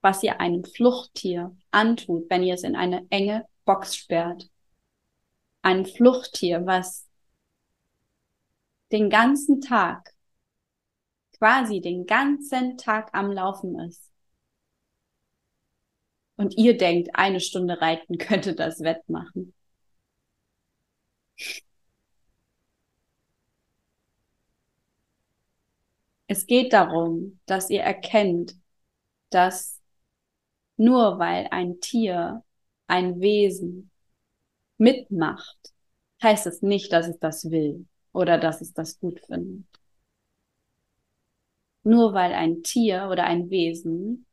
[0.00, 4.50] was ihr einem Fluchttier antut, wenn ihr es in eine enge Box sperrt.
[5.62, 7.06] Ein Fluchttier, was
[8.92, 10.14] den ganzen Tag,
[11.36, 14.10] quasi den ganzen Tag am Laufen ist.
[16.38, 19.52] Und ihr denkt, eine Stunde reiten könnte das wettmachen.
[26.28, 28.54] Es geht darum, dass ihr erkennt,
[29.30, 29.80] dass
[30.76, 32.44] nur weil ein Tier,
[32.86, 33.90] ein Wesen
[34.76, 35.58] mitmacht,
[36.22, 39.66] heißt es nicht, dass es das will oder dass es das gut findet.
[41.82, 44.27] Nur weil ein Tier oder ein Wesen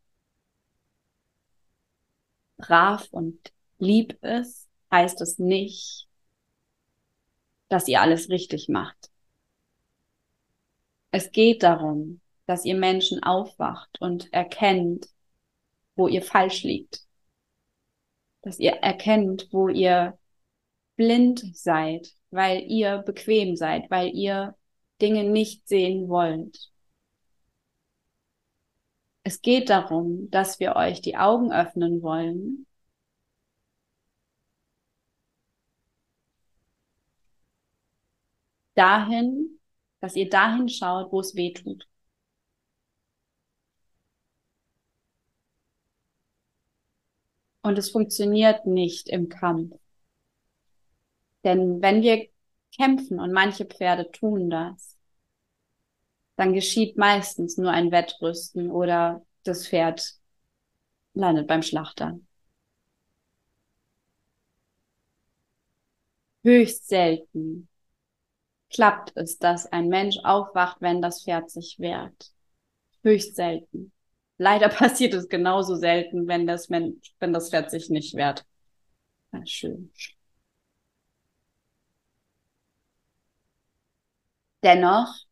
[2.58, 6.08] brav und lieb ist, heißt es nicht,
[7.70, 9.10] dass ihr alles richtig macht.
[11.12, 15.08] Es geht darum, dass ihr Menschen aufwacht und erkennt,
[15.96, 17.02] wo ihr falsch liegt.
[18.42, 20.18] Dass ihr erkennt, wo ihr
[20.96, 24.56] blind seid, weil ihr bequem seid, weil ihr
[25.02, 26.72] Dinge nicht sehen wollt.
[29.28, 32.68] Es geht darum, dass wir euch die Augen öffnen wollen.
[38.76, 39.60] Dahin,
[40.00, 41.88] dass ihr dahin schaut, wo es weh tut.
[47.64, 49.76] Und es funktioniert nicht im Kampf.
[51.44, 52.28] Denn wenn wir
[52.76, 54.95] kämpfen und manche Pferde tun das,
[56.38, 60.16] dann geschieht meistens nur ein Wettrüsten oder das Pferd
[61.16, 62.20] landet beim Schlachter.
[66.46, 67.68] Höchst selten
[68.70, 72.32] klappt es, dass ein Mensch aufwacht, wenn das Pferd sich wehrt.
[73.04, 73.92] Höchst selten.
[74.38, 78.46] leider passiert es genauso selten, wenn das Mensch, wenn das Pferd sich nicht wehrt.
[79.34, 79.92] Ja, schön.
[84.64, 85.25] Dennoch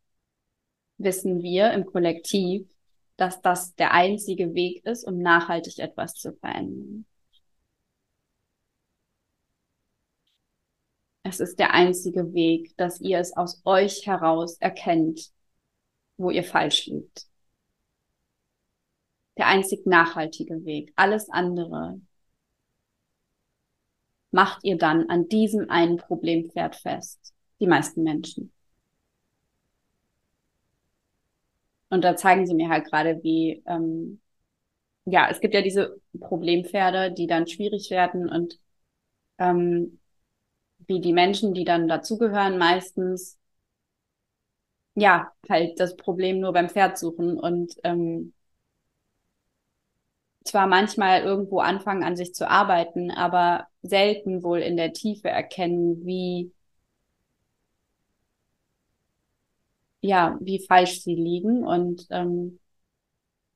[0.98, 2.68] wissen wir im Kollektiv,
[3.18, 7.06] dass das der einzige Weg ist, um nachhaltig etwas zu verändern.
[11.24, 15.32] Es ist der einzige Weg, dass ihr es aus euch heraus erkennt,
[16.18, 17.28] wo ihr falsch liegt.
[19.38, 20.94] Der einzig nachhaltige Weg.
[20.96, 22.00] Alles andere
[24.32, 27.34] macht ihr dann an diesem einen Problempferd fest.
[27.60, 28.52] Die meisten Menschen.
[31.94, 34.20] Und da zeigen sie mir halt gerade, wie, ähm,
[35.06, 38.60] ja, es gibt ja diese Problempferde, die dann schwierig werden und
[39.40, 40.00] ähm,
[40.88, 43.40] wie die Menschen, die dann dazugehören, meistens
[44.96, 48.34] ja halt das Problem nur beim Pferd suchen und ähm,
[50.46, 56.06] zwar manchmal irgendwo anfangen an sich zu arbeiten, aber selten wohl in der Tiefe erkennen,
[56.06, 56.52] wie
[60.04, 62.60] ja wie falsch sie liegen und ähm,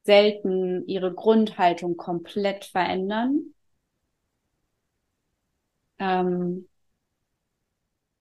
[0.03, 3.53] selten ihre Grundhaltung komplett verändern.
[5.99, 6.67] Ähm,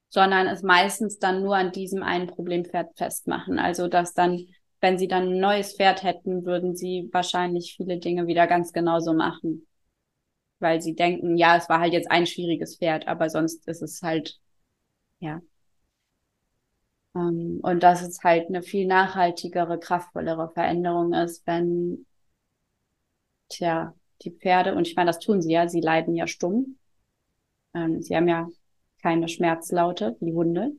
[0.09, 3.59] sondern es meistens dann nur an diesem einen Problempferd festmachen.
[3.59, 4.47] Also dass dann,
[4.81, 9.13] wenn sie dann ein neues Pferd hätten, würden sie wahrscheinlich viele Dinge wieder ganz genauso
[9.13, 9.67] machen.
[10.59, 14.03] Weil sie denken, ja, es war halt jetzt ein schwieriges Pferd, aber sonst ist es
[14.03, 14.39] halt,
[15.21, 15.41] ja.
[17.17, 22.07] Ähm, und dass es halt eine viel nachhaltigere, kraftvollere Veränderung ist, wenn,
[23.49, 26.79] tja, die Pferde, und ich meine, das tun sie ja, sie leiden ja stumm.
[27.75, 28.49] Ähm, sie haben ja
[29.03, 30.73] keine Schmerzlaute wie Hunde.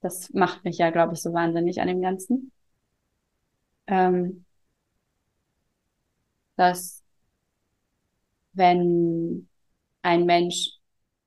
[0.00, 2.50] Das macht mich ja, glaube ich, so wahnsinnig an dem Ganzen.
[3.86, 4.44] Ähm,
[6.56, 7.02] dass
[8.52, 9.48] wenn
[10.02, 10.72] ein Mensch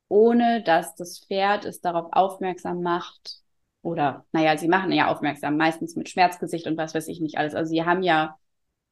[0.09, 3.41] ohne dass das Pferd es darauf aufmerksam macht,
[3.81, 7.55] oder naja, sie machen ja aufmerksam, meistens mit Schmerzgesicht und was weiß ich nicht alles.
[7.55, 8.37] Also sie haben ja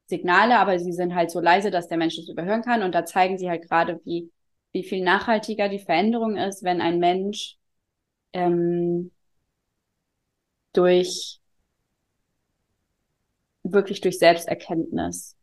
[0.07, 2.83] Signale, aber sie sind halt so leise, dass der Mensch es überhören kann.
[2.83, 4.31] Und da zeigen sie halt gerade, wie
[4.71, 7.57] wie viel nachhaltiger die Veränderung ist, wenn ein Mensch
[8.33, 9.11] ähm,
[10.73, 11.39] durch
[13.63, 15.37] wirklich durch Selbsterkenntnis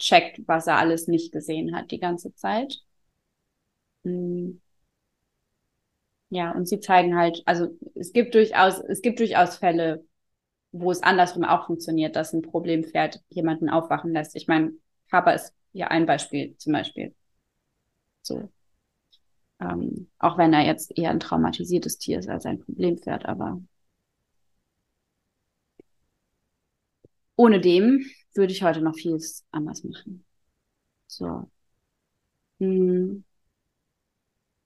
[0.00, 2.80] checkt, was er alles nicht gesehen hat die ganze Zeit.
[4.04, 4.58] Mm.
[6.30, 10.04] Ja, und sie zeigen halt, also es gibt durchaus, es gibt durchaus Fälle,
[10.72, 14.36] wo es andersrum auch funktioniert, dass ein Problempferd jemanden aufwachen lässt.
[14.36, 14.72] Ich meine,
[15.10, 17.14] Kappa ist ja ein Beispiel zum Beispiel.
[18.22, 18.50] So.
[19.60, 23.60] Ähm, auch wenn er jetzt eher ein traumatisiertes Tier ist als ein Problempferd, aber
[27.36, 28.04] ohne dem
[28.34, 30.24] würde ich heute noch vieles anders machen.
[31.08, 31.50] So.
[32.60, 33.22] Hm.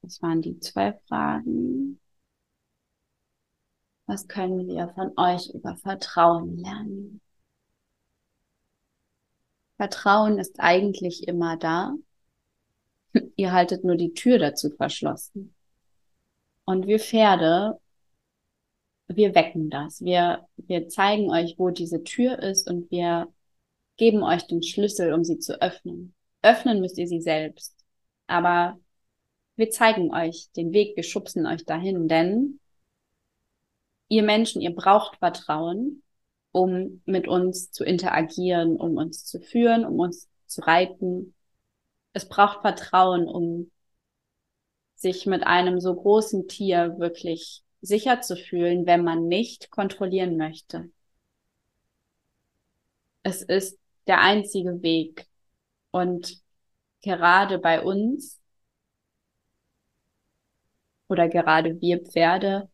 [0.03, 2.01] Das waren die zwei Fragen.
[4.07, 7.21] Was können wir von euch über Vertrauen lernen?
[9.77, 11.95] Vertrauen ist eigentlich immer da.
[13.37, 15.55] Ihr haltet nur die Tür dazu verschlossen.
[16.65, 17.81] Und wir Pferde,
[19.09, 20.01] wir wecken das.
[20.03, 23.33] Wir, wir zeigen euch, wo diese Tür ist und wir
[23.97, 26.15] geben euch den Schlüssel, um sie zu öffnen.
[26.43, 27.77] Öffnen müsst ihr sie selbst.
[28.27, 28.79] Aber
[29.57, 32.61] wir zeigen euch den Weg, wir schubsen euch dahin, denn
[34.09, 36.03] ihr Menschen, ihr braucht Vertrauen,
[36.53, 41.35] um mit uns zu interagieren, um uns zu führen, um uns zu reiten,
[42.13, 43.71] es braucht Vertrauen, um
[44.95, 50.91] sich mit einem so großen Tier wirklich sicher zu fühlen, wenn man nicht kontrollieren möchte.
[53.23, 55.27] Es ist der einzige Weg.
[55.91, 56.41] Und
[57.03, 58.42] gerade bei uns
[61.13, 62.69] oder gerade wir Pferde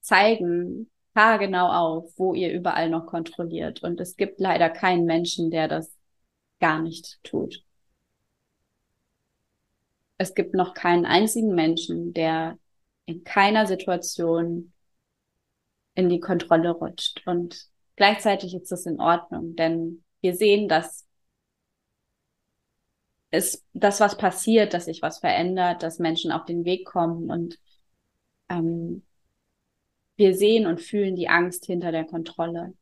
[0.00, 3.82] zeigen haargenau auf, wo ihr überall noch kontrolliert.
[3.82, 5.94] Und es gibt leider keinen Menschen, der das
[6.60, 7.64] gar nicht tut
[10.18, 12.58] es gibt noch keinen einzigen Menschen, der
[13.06, 14.72] in keiner Situation
[15.94, 17.22] in die Kontrolle rutscht.
[17.24, 21.06] Und gleichzeitig ist das in Ordnung, denn wir sehen, dass
[23.30, 27.58] es, das was passiert, dass sich was verändert, dass Menschen auf den Weg kommen und
[28.48, 29.02] ähm,
[30.16, 32.74] wir sehen und fühlen die Angst hinter der Kontrolle.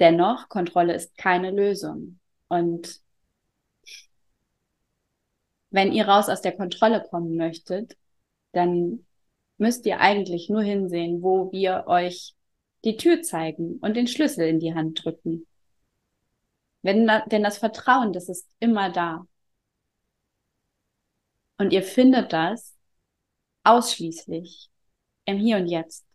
[0.00, 2.18] Dennoch, Kontrolle ist keine Lösung.
[2.48, 3.00] Und
[5.70, 7.96] wenn ihr raus aus der Kontrolle kommen möchtet,
[8.52, 9.06] dann
[9.58, 12.34] müsst ihr eigentlich nur hinsehen, wo wir euch
[12.84, 15.46] die Tür zeigen und den Schlüssel in die Hand drücken.
[16.82, 19.26] Wenn, denn das Vertrauen, das ist immer da.
[21.58, 22.76] Und ihr findet das
[23.64, 24.70] ausschließlich
[25.26, 26.06] im Hier und Jetzt.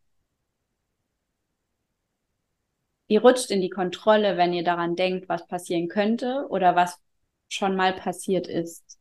[3.07, 6.99] Ihr rutscht in die Kontrolle, wenn ihr daran denkt, was passieren könnte oder was
[7.47, 8.99] schon mal passiert ist.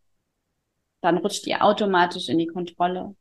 [1.00, 3.16] Dann rutscht ihr automatisch in die Kontrolle,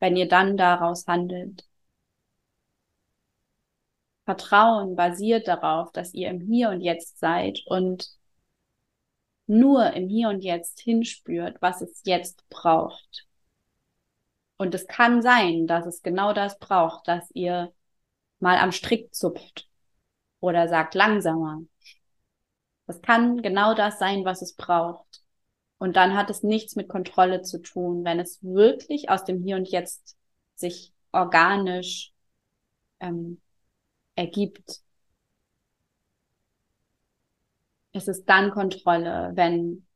[0.00, 1.67] wenn ihr dann daraus handelt.
[4.28, 8.10] Vertrauen basiert darauf, dass ihr im Hier und Jetzt seid und
[9.46, 13.26] nur im Hier und Jetzt hinspürt, was es jetzt braucht.
[14.58, 17.72] Und es kann sein, dass es genau das braucht, dass ihr
[18.38, 19.66] mal am Strick zupft
[20.40, 21.62] oder sagt langsamer.
[22.86, 25.22] Das kann genau das sein, was es braucht.
[25.78, 29.56] Und dann hat es nichts mit Kontrolle zu tun, wenn es wirklich aus dem Hier
[29.56, 30.18] und Jetzt
[30.54, 32.12] sich organisch
[33.00, 33.40] ähm,
[34.18, 34.82] ergibt.
[37.92, 39.86] Es ist dann Kontrolle, wenn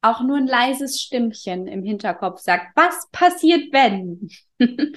[0.00, 4.28] auch nur ein leises Stimmchen im Hinterkopf sagt, was passiert, wenn?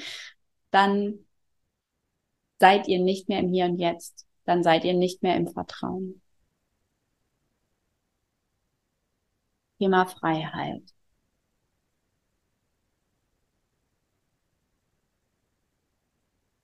[0.71, 1.25] dann
[2.59, 4.25] seid ihr nicht mehr im Hier und Jetzt.
[4.45, 6.21] Dann seid ihr nicht mehr im Vertrauen.
[9.79, 10.83] Thema Freiheit.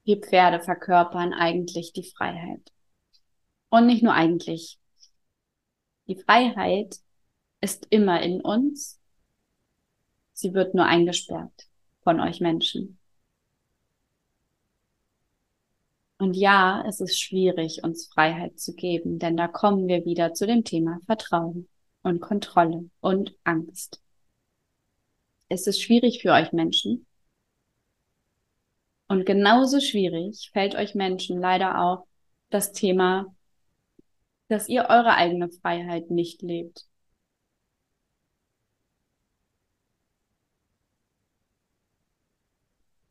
[0.08, 2.72] Die Pferde verkörpern eigentlich die Freiheit.
[3.70, 4.80] Und nicht nur eigentlich.
[6.08, 6.96] Die Freiheit
[7.60, 9.02] ist immer in uns.
[10.32, 11.68] Sie wird nur eingesperrt
[12.04, 12.98] von euch Menschen.
[16.20, 20.48] Und ja, es ist schwierig, uns Freiheit zu geben, denn da kommen wir wieder zu
[20.48, 21.68] dem Thema Vertrauen
[22.02, 24.02] und Kontrolle und Angst.
[25.50, 27.07] Es ist schwierig für euch Menschen,
[29.08, 32.06] und genauso schwierig fällt euch Menschen leider auch
[32.50, 33.34] das Thema,
[34.50, 36.86] dass ihr eure eigene Freiheit nicht lebt.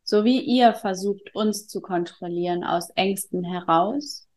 [0.03, 4.27] So wie ihr versucht, uns zu kontrollieren aus Ängsten heraus,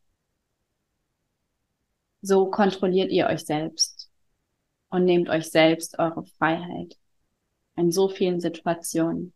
[2.22, 4.10] so kontrolliert ihr euch selbst
[4.90, 6.96] und nehmt euch selbst eure Freiheit
[7.76, 9.32] in so vielen Situationen.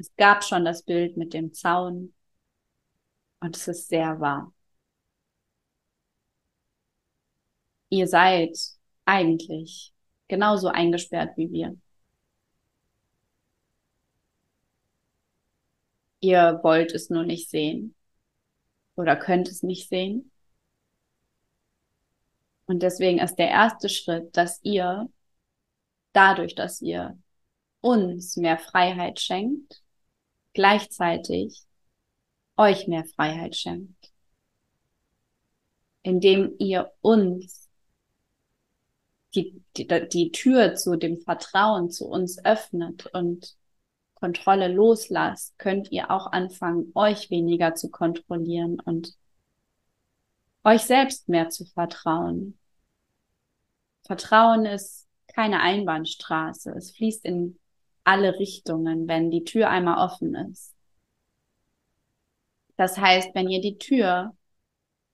[0.00, 2.14] Es gab schon das Bild mit dem Zaun
[3.40, 4.50] und es ist sehr wahr.
[7.90, 8.56] Ihr seid
[9.04, 9.92] eigentlich
[10.26, 11.76] genauso eingesperrt wie wir.
[16.20, 17.94] Ihr wollt es nur nicht sehen
[18.94, 20.30] oder könnt es nicht sehen.
[22.64, 25.10] Und deswegen ist der erste Schritt, dass ihr
[26.14, 27.18] dadurch, dass ihr
[27.82, 29.82] uns mehr Freiheit schenkt,
[30.52, 31.62] gleichzeitig
[32.56, 34.12] euch mehr Freiheit schenkt,
[36.02, 37.68] indem ihr uns
[39.34, 43.56] die, die, die Tür zu dem Vertrauen zu uns öffnet und
[44.14, 49.14] Kontrolle loslasst, könnt ihr auch anfangen, euch weniger zu kontrollieren und
[50.62, 52.58] euch selbst mehr zu vertrauen.
[54.02, 56.72] Vertrauen ist keine Einbahnstraße.
[56.72, 57.59] Es fließt in
[58.10, 60.74] alle Richtungen, wenn die Tür einmal offen ist.
[62.76, 64.36] Das heißt, wenn ihr die Tür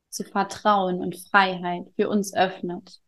[0.08, 3.02] zu Vertrauen und Freiheit für uns öffnet,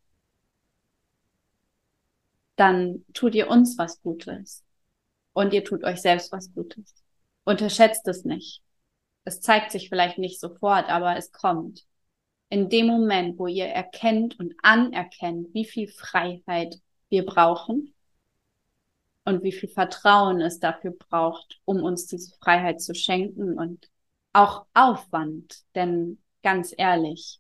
[2.57, 4.63] dann tut ihr uns was Gutes
[5.33, 6.95] und ihr tut euch selbst was Gutes.
[7.45, 8.61] Unterschätzt es nicht.
[9.25, 11.87] Es zeigt sich vielleicht nicht sofort, aber es kommt.
[12.51, 16.79] In dem Moment, wo ihr erkennt und anerkennt, wie viel Freiheit
[17.09, 17.95] wir brauchen,
[19.29, 23.91] und wie viel Vertrauen es dafür braucht, um uns diese Freiheit zu schenken und
[24.33, 25.65] auch Aufwand.
[25.75, 27.39] Denn ganz ehrlich,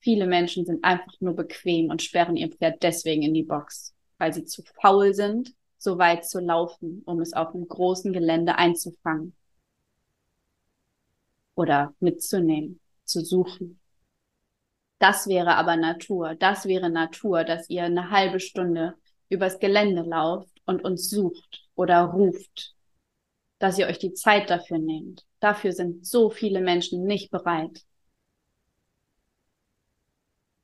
[0.00, 4.32] viele Menschen sind einfach nur bequem und sperren ihr Pferd deswegen in die Box, weil
[4.32, 9.36] sie zu faul sind, so weit zu laufen, um es auf einem großen Gelände einzufangen
[11.54, 13.78] oder mitzunehmen, zu suchen.
[14.98, 16.34] Das wäre aber Natur.
[16.34, 18.94] Das wäre Natur, dass ihr eine halbe Stunde
[19.28, 22.74] übers Gelände lauft und uns sucht oder ruft,
[23.58, 25.24] dass ihr euch die Zeit dafür nehmt.
[25.40, 27.84] Dafür sind so viele Menschen nicht bereit.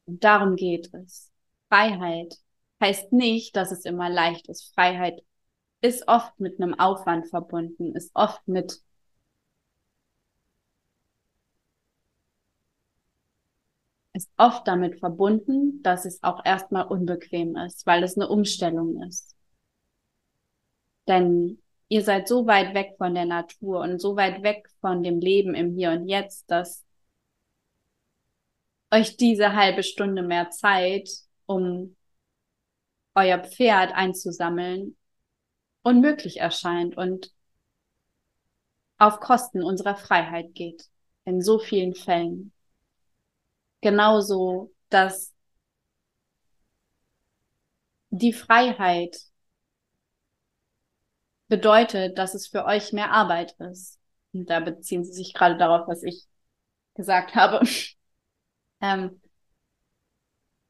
[0.04, 1.30] Und darum geht es.
[1.68, 2.36] Freiheit
[2.80, 4.74] heißt nicht, dass es immer leicht ist.
[4.74, 5.22] Freiheit
[5.80, 8.82] ist oft mit einem Aufwand verbunden, ist oft mit
[14.14, 19.31] ist oft damit verbunden, dass es auch erstmal unbequem ist, weil es eine Umstellung ist.
[21.08, 25.20] Denn ihr seid so weit weg von der Natur und so weit weg von dem
[25.20, 26.84] Leben im Hier und Jetzt, dass
[28.90, 31.08] euch diese halbe Stunde mehr Zeit,
[31.46, 31.96] um
[33.14, 34.96] euer Pferd einzusammeln,
[35.82, 37.32] unmöglich erscheint und
[38.98, 40.84] auf Kosten unserer Freiheit geht.
[41.24, 42.52] In so vielen Fällen.
[43.80, 45.32] Genauso, dass
[48.10, 49.16] die Freiheit
[51.52, 54.00] bedeutet, dass es für euch mehr Arbeit ist.
[54.32, 56.24] Und da beziehen sie sich gerade darauf, was ich
[56.94, 57.60] gesagt habe.
[58.80, 59.20] ähm,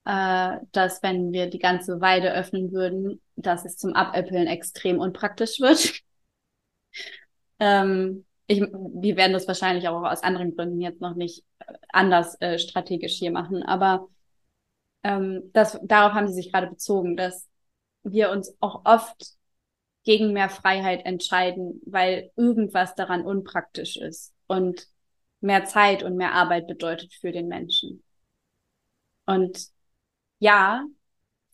[0.04, 5.60] äh, dass wenn wir die ganze Weide öffnen würden, dass es zum Abäppeln extrem unpraktisch
[5.60, 6.00] wird.
[7.60, 12.40] ähm, ich, wir werden das wahrscheinlich auch aus anderen Gründen jetzt noch nicht äh, anders
[12.40, 14.08] äh, strategisch hier machen, aber
[15.04, 17.48] ähm, das, darauf haben sie sich gerade bezogen, dass
[18.02, 19.36] wir uns auch oft
[20.04, 24.86] gegen mehr Freiheit entscheiden, weil irgendwas daran unpraktisch ist und
[25.40, 28.02] mehr Zeit und mehr Arbeit bedeutet für den Menschen.
[29.26, 29.68] Und
[30.38, 30.84] ja,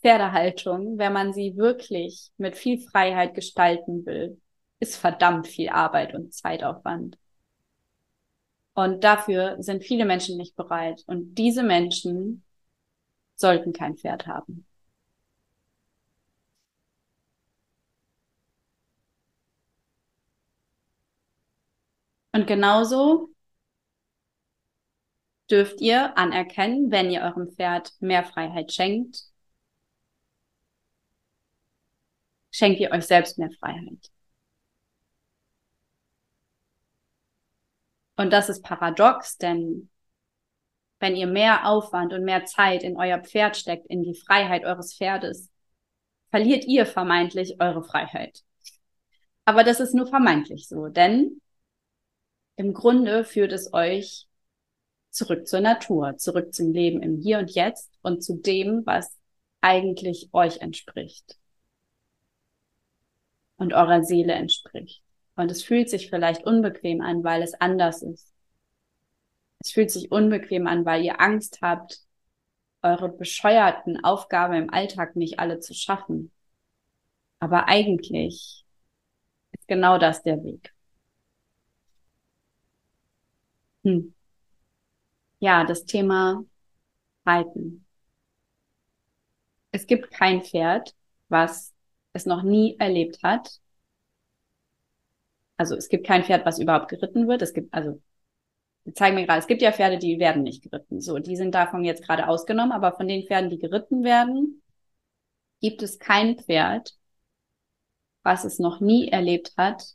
[0.01, 4.41] Pferdehaltung, wenn man sie wirklich mit viel Freiheit gestalten will,
[4.81, 7.19] ist verdammt viel Arbeit und Zeitaufwand.
[8.75, 11.03] Und dafür sind viele Menschen nicht bereit.
[11.09, 12.45] Und diese Menschen
[13.35, 14.68] sollten kein Pferd haben.
[22.33, 23.31] Und genauso
[25.51, 29.25] dürft ihr anerkennen, wenn ihr eurem Pferd mehr Freiheit schenkt,
[32.51, 34.11] schenkt ihr euch selbst mehr Freiheit.
[38.17, 39.91] Und das ist paradox, denn
[40.99, 44.97] wenn ihr mehr Aufwand und mehr Zeit in euer Pferd steckt, in die Freiheit eures
[44.97, 45.51] Pferdes,
[46.31, 48.43] verliert ihr vermeintlich eure Freiheit.
[49.45, 51.41] Aber das ist nur vermeintlich so, denn
[52.59, 54.27] im Grunde führt es euch
[55.11, 59.17] zurück zur Natur, zurück zum Leben im Hier und Jetzt und zu dem, was
[59.61, 61.39] eigentlich euch entspricht
[63.57, 65.03] und eurer Seele entspricht.
[65.37, 68.35] Und es fühlt sich vielleicht unbequem an, weil es anders ist.
[69.61, 72.01] Es fühlt sich unbequem an, weil ihr Angst habt,
[72.83, 76.33] eure bescheuerten Aufgaben im Alltag nicht alle zu schaffen.
[77.39, 78.65] Aber eigentlich
[79.53, 80.75] ist genau das der Weg.
[83.89, 84.13] Hm.
[85.41, 86.45] Ja, das Thema
[87.27, 87.87] Reiten.
[89.73, 90.95] Es gibt kein Pferd,
[91.31, 91.73] was
[92.13, 93.61] es noch nie erlebt hat,
[95.57, 97.43] also es gibt kein Pferd, was überhaupt geritten wird.
[97.43, 98.01] Es gibt, also,
[98.95, 101.01] zeigen mir gerade, es gibt ja Pferde, die werden nicht geritten.
[101.01, 104.63] So, die sind davon jetzt gerade ausgenommen, aber von den Pferden, die geritten werden,
[105.61, 106.97] gibt es kein Pferd,
[108.23, 109.95] was es noch nie erlebt hat,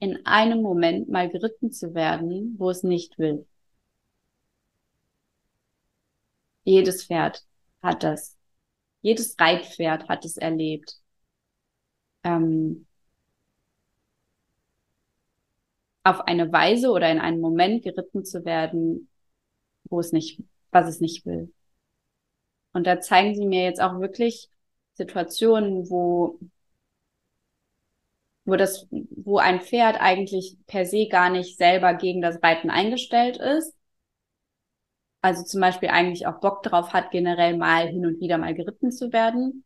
[0.00, 3.46] in einem Moment mal geritten zu werden, wo es nicht will.
[6.64, 7.44] Jedes Pferd
[7.82, 8.36] hat das.
[9.02, 11.00] Jedes Reitpferd hat es erlebt.
[12.24, 12.86] Ähm,
[16.02, 19.08] auf eine Weise oder in einen Moment geritten zu werden,
[19.84, 21.52] wo es nicht, was es nicht will.
[22.72, 24.48] Und da zeigen sie mir jetzt auch wirklich
[24.94, 26.38] Situationen, wo,
[28.44, 33.36] wo das, wo ein Pferd eigentlich per se gar nicht selber gegen das Reiten eingestellt
[33.38, 33.74] ist.
[35.22, 38.90] Also zum Beispiel eigentlich auch Bock drauf hat, generell mal hin und wieder mal geritten
[38.90, 39.64] zu werden.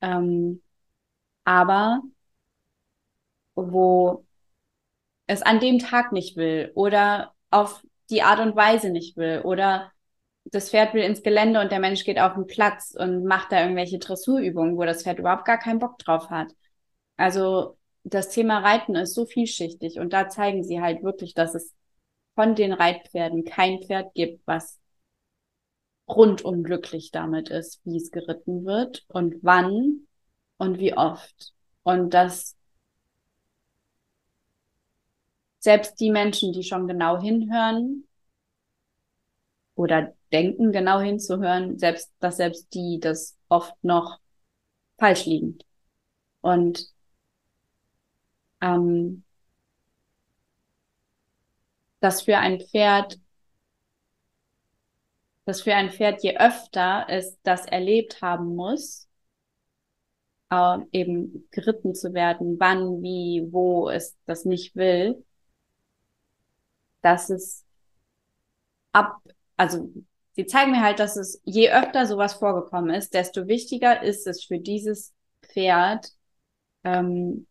[0.00, 0.62] Ähm,
[1.44, 2.02] aber
[3.54, 4.24] wo
[5.26, 9.92] es an dem Tag nicht will oder auf die Art und Weise nicht will oder
[10.44, 13.60] das Pferd will ins Gelände und der Mensch geht auf den Platz und macht da
[13.62, 16.52] irgendwelche Dressurübungen, wo das Pferd überhaupt gar keinen Bock drauf hat.
[17.16, 21.74] Also das Thema Reiten ist so vielschichtig und da zeigen sie halt wirklich, dass es
[22.34, 24.78] von den Reitpferden kein Pferd gibt, was
[26.08, 30.06] rundum glücklich damit ist, wie es geritten wird und wann
[30.56, 31.52] und wie oft.
[31.82, 32.56] Und dass
[35.58, 38.06] selbst die Menschen, die schon genau hinhören
[39.74, 44.18] oder denken, genau hinzuhören, selbst, dass selbst die das oft noch
[44.98, 45.58] falsch liegen.
[46.40, 46.86] Und
[48.60, 49.24] ähm,
[52.00, 53.18] dass für ein Pferd,
[55.44, 59.08] dass für ein Pferd, je öfter es das erlebt haben muss,
[60.50, 65.24] äh, eben geritten zu werden, wann, wie, wo es das nicht will,
[67.02, 67.64] dass es
[68.92, 69.20] ab,
[69.56, 69.90] also
[70.32, 74.44] sie zeigen mir halt, dass es je öfter sowas vorgekommen ist, desto wichtiger ist es
[74.44, 76.08] für dieses Pferd,
[76.84, 77.46] ähm,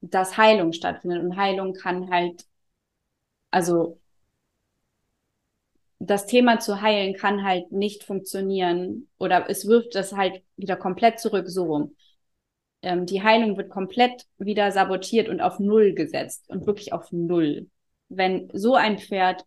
[0.00, 1.22] dass Heilung stattfindet.
[1.22, 2.44] Und Heilung kann halt,
[3.50, 3.98] also
[5.98, 11.20] das Thema zu heilen kann halt nicht funktionieren oder es wirft das halt wieder komplett
[11.20, 11.96] zurück, so rum.
[12.82, 17.68] Ähm, die Heilung wird komplett wieder sabotiert und auf Null gesetzt und wirklich auf Null.
[18.08, 19.44] Wenn so ein Pferd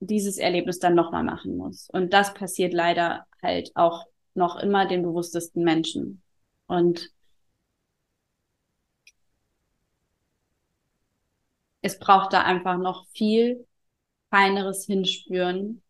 [0.00, 1.88] dieses Erlebnis dann nochmal machen muss.
[1.90, 6.22] Und das passiert leider halt auch noch immer den bewusstesten Menschen.
[6.66, 7.10] Und
[11.82, 13.66] es braucht da einfach noch viel
[14.30, 15.82] feineres Hinspüren.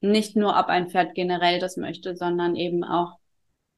[0.00, 3.18] Nicht nur, ob ein Pferd generell das möchte, sondern eben auch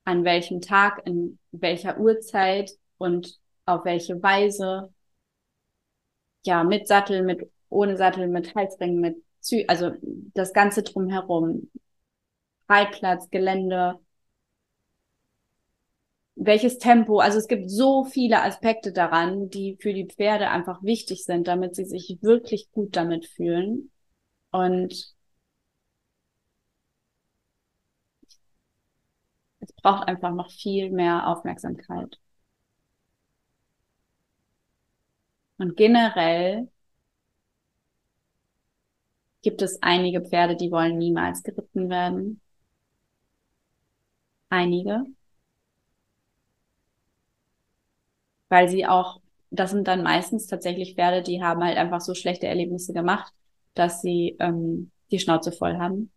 [0.05, 4.93] an welchem Tag, in welcher Uhrzeit und auf welche Weise.
[6.45, 9.93] Ja, mit Sattel, mit ohne Sattel, mit Halsringen, mit Zü also
[10.35, 11.71] das Ganze drumherum.
[12.69, 14.01] Reitplatz, Gelände,
[16.37, 21.25] welches Tempo, also es gibt so viele Aspekte daran, die für die Pferde einfach wichtig
[21.25, 23.91] sind, damit sie sich wirklich gut damit fühlen.
[24.53, 25.15] Und
[29.61, 32.19] es braucht einfach noch viel mehr Aufmerksamkeit.
[35.59, 36.69] Und generell
[39.43, 42.43] gibt es einige Pferde, die wollen niemals geritten werden.
[44.51, 45.05] Einige.
[48.49, 49.21] Weil sie auch,
[49.51, 53.33] das sind dann meistens tatsächlich Pferde, die haben halt einfach so schlechte Erlebnisse gemacht,
[53.75, 56.11] dass sie ähm, die Schnauze voll haben,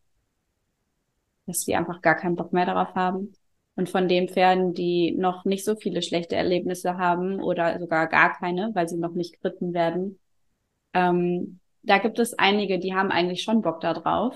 [1.45, 3.33] dass sie einfach gar keinen Bock mehr darauf haben.
[3.75, 8.33] Und von den Pferden, die noch nicht so viele schlechte Erlebnisse haben oder sogar gar
[8.37, 10.19] keine, weil sie noch nicht geritten werden,
[10.93, 14.35] ähm, da gibt es einige, die haben eigentlich schon Bock da drauf,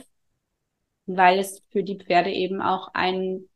[1.06, 3.50] weil es für die Pferde eben auch ein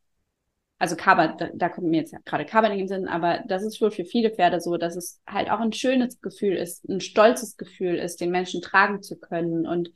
[0.79, 3.81] also Kaber, da, da kommt mir jetzt gerade Kaber in den Sinn, aber das ist
[3.81, 7.57] wohl für viele Pferde so, dass es halt auch ein schönes Gefühl ist, ein stolzes
[7.57, 9.91] Gefühl ist, den Menschen tragen zu können und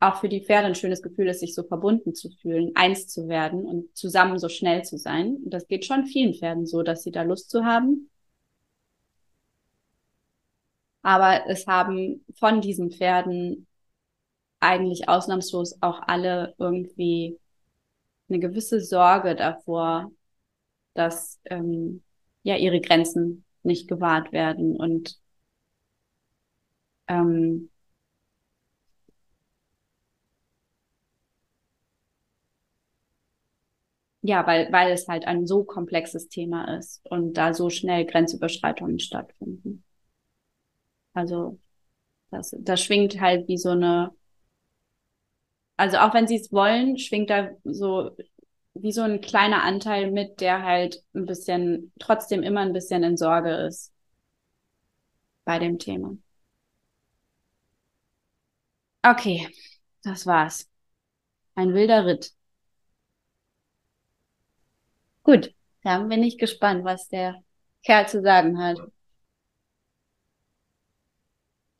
[0.00, 3.28] auch für die Pferde ein schönes Gefühl ist, sich so verbunden zu fühlen, eins zu
[3.28, 5.36] werden und zusammen so schnell zu sein.
[5.44, 8.10] Und das geht schon vielen Pferden so, dass sie da Lust zu haben.
[11.02, 13.66] Aber es haben von diesen Pferden
[14.60, 17.38] eigentlich ausnahmslos auch alle irgendwie
[18.30, 20.10] eine gewisse Sorge davor,
[20.94, 22.02] dass ähm,
[22.44, 25.18] ja ihre Grenzen nicht gewahrt werden und
[27.08, 27.68] ähm,
[34.22, 38.98] ja, weil, weil es halt ein so komplexes Thema ist und da so schnell Grenzüberschreitungen
[38.98, 39.84] stattfinden.
[41.14, 41.58] Also
[42.30, 44.12] das, das schwingt halt wie so eine
[45.80, 48.16] also auch wenn sie es wollen, schwingt da so
[48.74, 53.16] wie so ein kleiner Anteil mit, der halt ein bisschen, trotzdem immer ein bisschen in
[53.16, 53.92] Sorge ist
[55.44, 56.16] bei dem Thema.
[59.04, 59.46] Okay,
[60.02, 60.68] das war's.
[61.56, 62.32] Ein wilder Ritt.
[65.22, 67.42] Gut, dann bin ich gespannt, was der
[67.84, 68.76] Kerl zu sagen hat.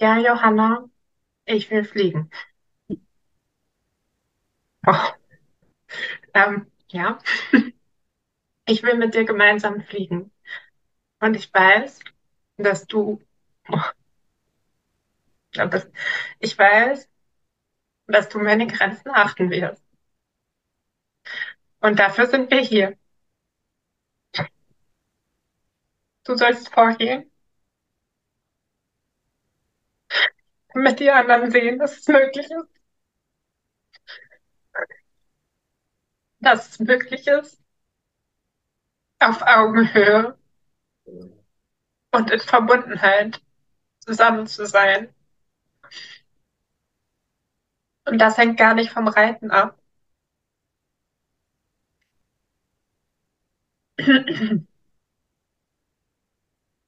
[0.01, 0.89] Ja, Johanna,
[1.47, 2.31] ich will fliegen.
[6.35, 7.19] Ähm, ja,
[8.67, 10.33] ich will mit dir gemeinsam fliegen.
[11.21, 12.01] Und ich weiß,
[12.57, 13.21] dass du,
[13.69, 13.81] oh,
[16.39, 17.09] ich weiß,
[18.07, 19.83] dass du meine Grenzen achten wirst.
[21.81, 22.97] Und dafür sind wir hier.
[26.25, 27.31] Du sollst vorgehen,
[30.75, 32.80] damit die anderen sehen, dass es möglich ist.
[36.41, 37.61] Dass es möglich ist,
[39.21, 40.37] auf Augenhöhe
[42.13, 43.43] und in Verbundenheit
[44.01, 45.13] zusammen zu sein.
[48.07, 49.79] Und das hängt gar nicht vom Reiten ab.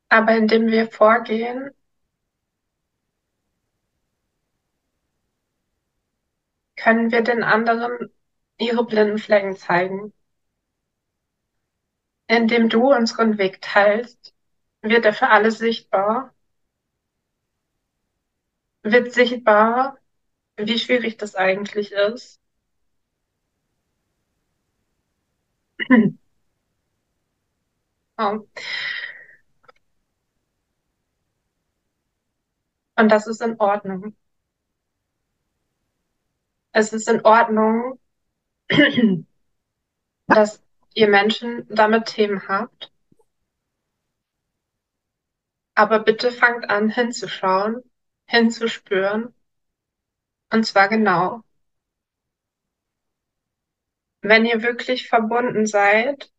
[0.08, 1.70] Aber indem wir vorgehen,
[6.76, 8.10] können wir den anderen
[8.62, 10.12] ihre blinden Flecken zeigen.
[12.26, 14.34] Indem du unseren Weg teilst,
[14.80, 16.34] wird er für alle sichtbar.
[18.84, 19.98] Wird sichtbar,
[20.56, 22.40] wie schwierig das eigentlich ist.
[28.18, 28.48] Und
[32.96, 34.16] das ist in Ordnung.
[36.72, 37.98] Es ist in Ordnung,
[40.26, 40.62] dass
[40.94, 42.92] ihr Menschen damit Themen habt.
[45.74, 47.82] Aber bitte fangt an hinzuschauen,
[48.26, 49.34] hinzuspüren.
[50.50, 51.42] Und zwar genau.
[54.20, 56.32] Wenn ihr wirklich verbunden seid,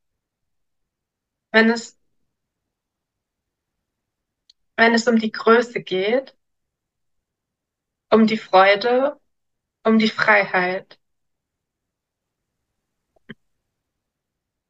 [1.51, 1.97] wenn es,
[4.75, 6.35] wenn es um die Größe geht,
[8.11, 9.19] um die Freude,
[9.83, 10.99] um die Freiheit.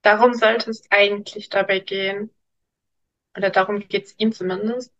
[0.03, 2.29] Darum sollte es eigentlich dabei gehen.
[3.37, 4.91] Oder darum geht es ihm zumindest.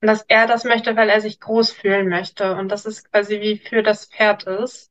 [0.00, 2.54] Und dass er das möchte, weil er sich groß fühlen möchte.
[2.56, 4.90] Und das ist quasi wie für das Pferd ist.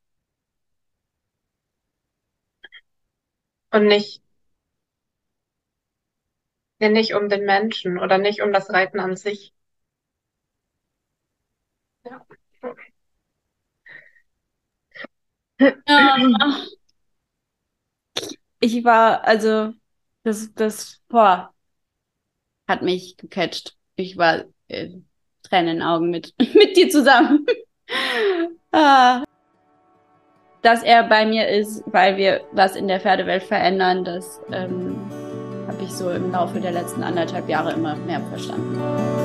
[3.71, 4.23] Und nicht,
[6.79, 9.53] ja, nicht um den Menschen oder nicht um das Reiten an sich.
[12.03, 12.25] Ja.
[15.87, 16.15] Ja.
[18.65, 19.73] Ich war, also,
[20.23, 21.53] das, das, boah,
[22.67, 23.75] hat mich gecatcht.
[23.95, 24.89] Ich war äh,
[25.43, 27.45] Tränen in Augen mit, mit dir zusammen.
[28.71, 29.23] ah.
[30.63, 34.97] Dass er bei mir ist, weil wir was in der Pferdewelt verändern, das ähm,
[35.67, 39.24] habe ich so im Laufe der letzten anderthalb Jahre immer mehr verstanden.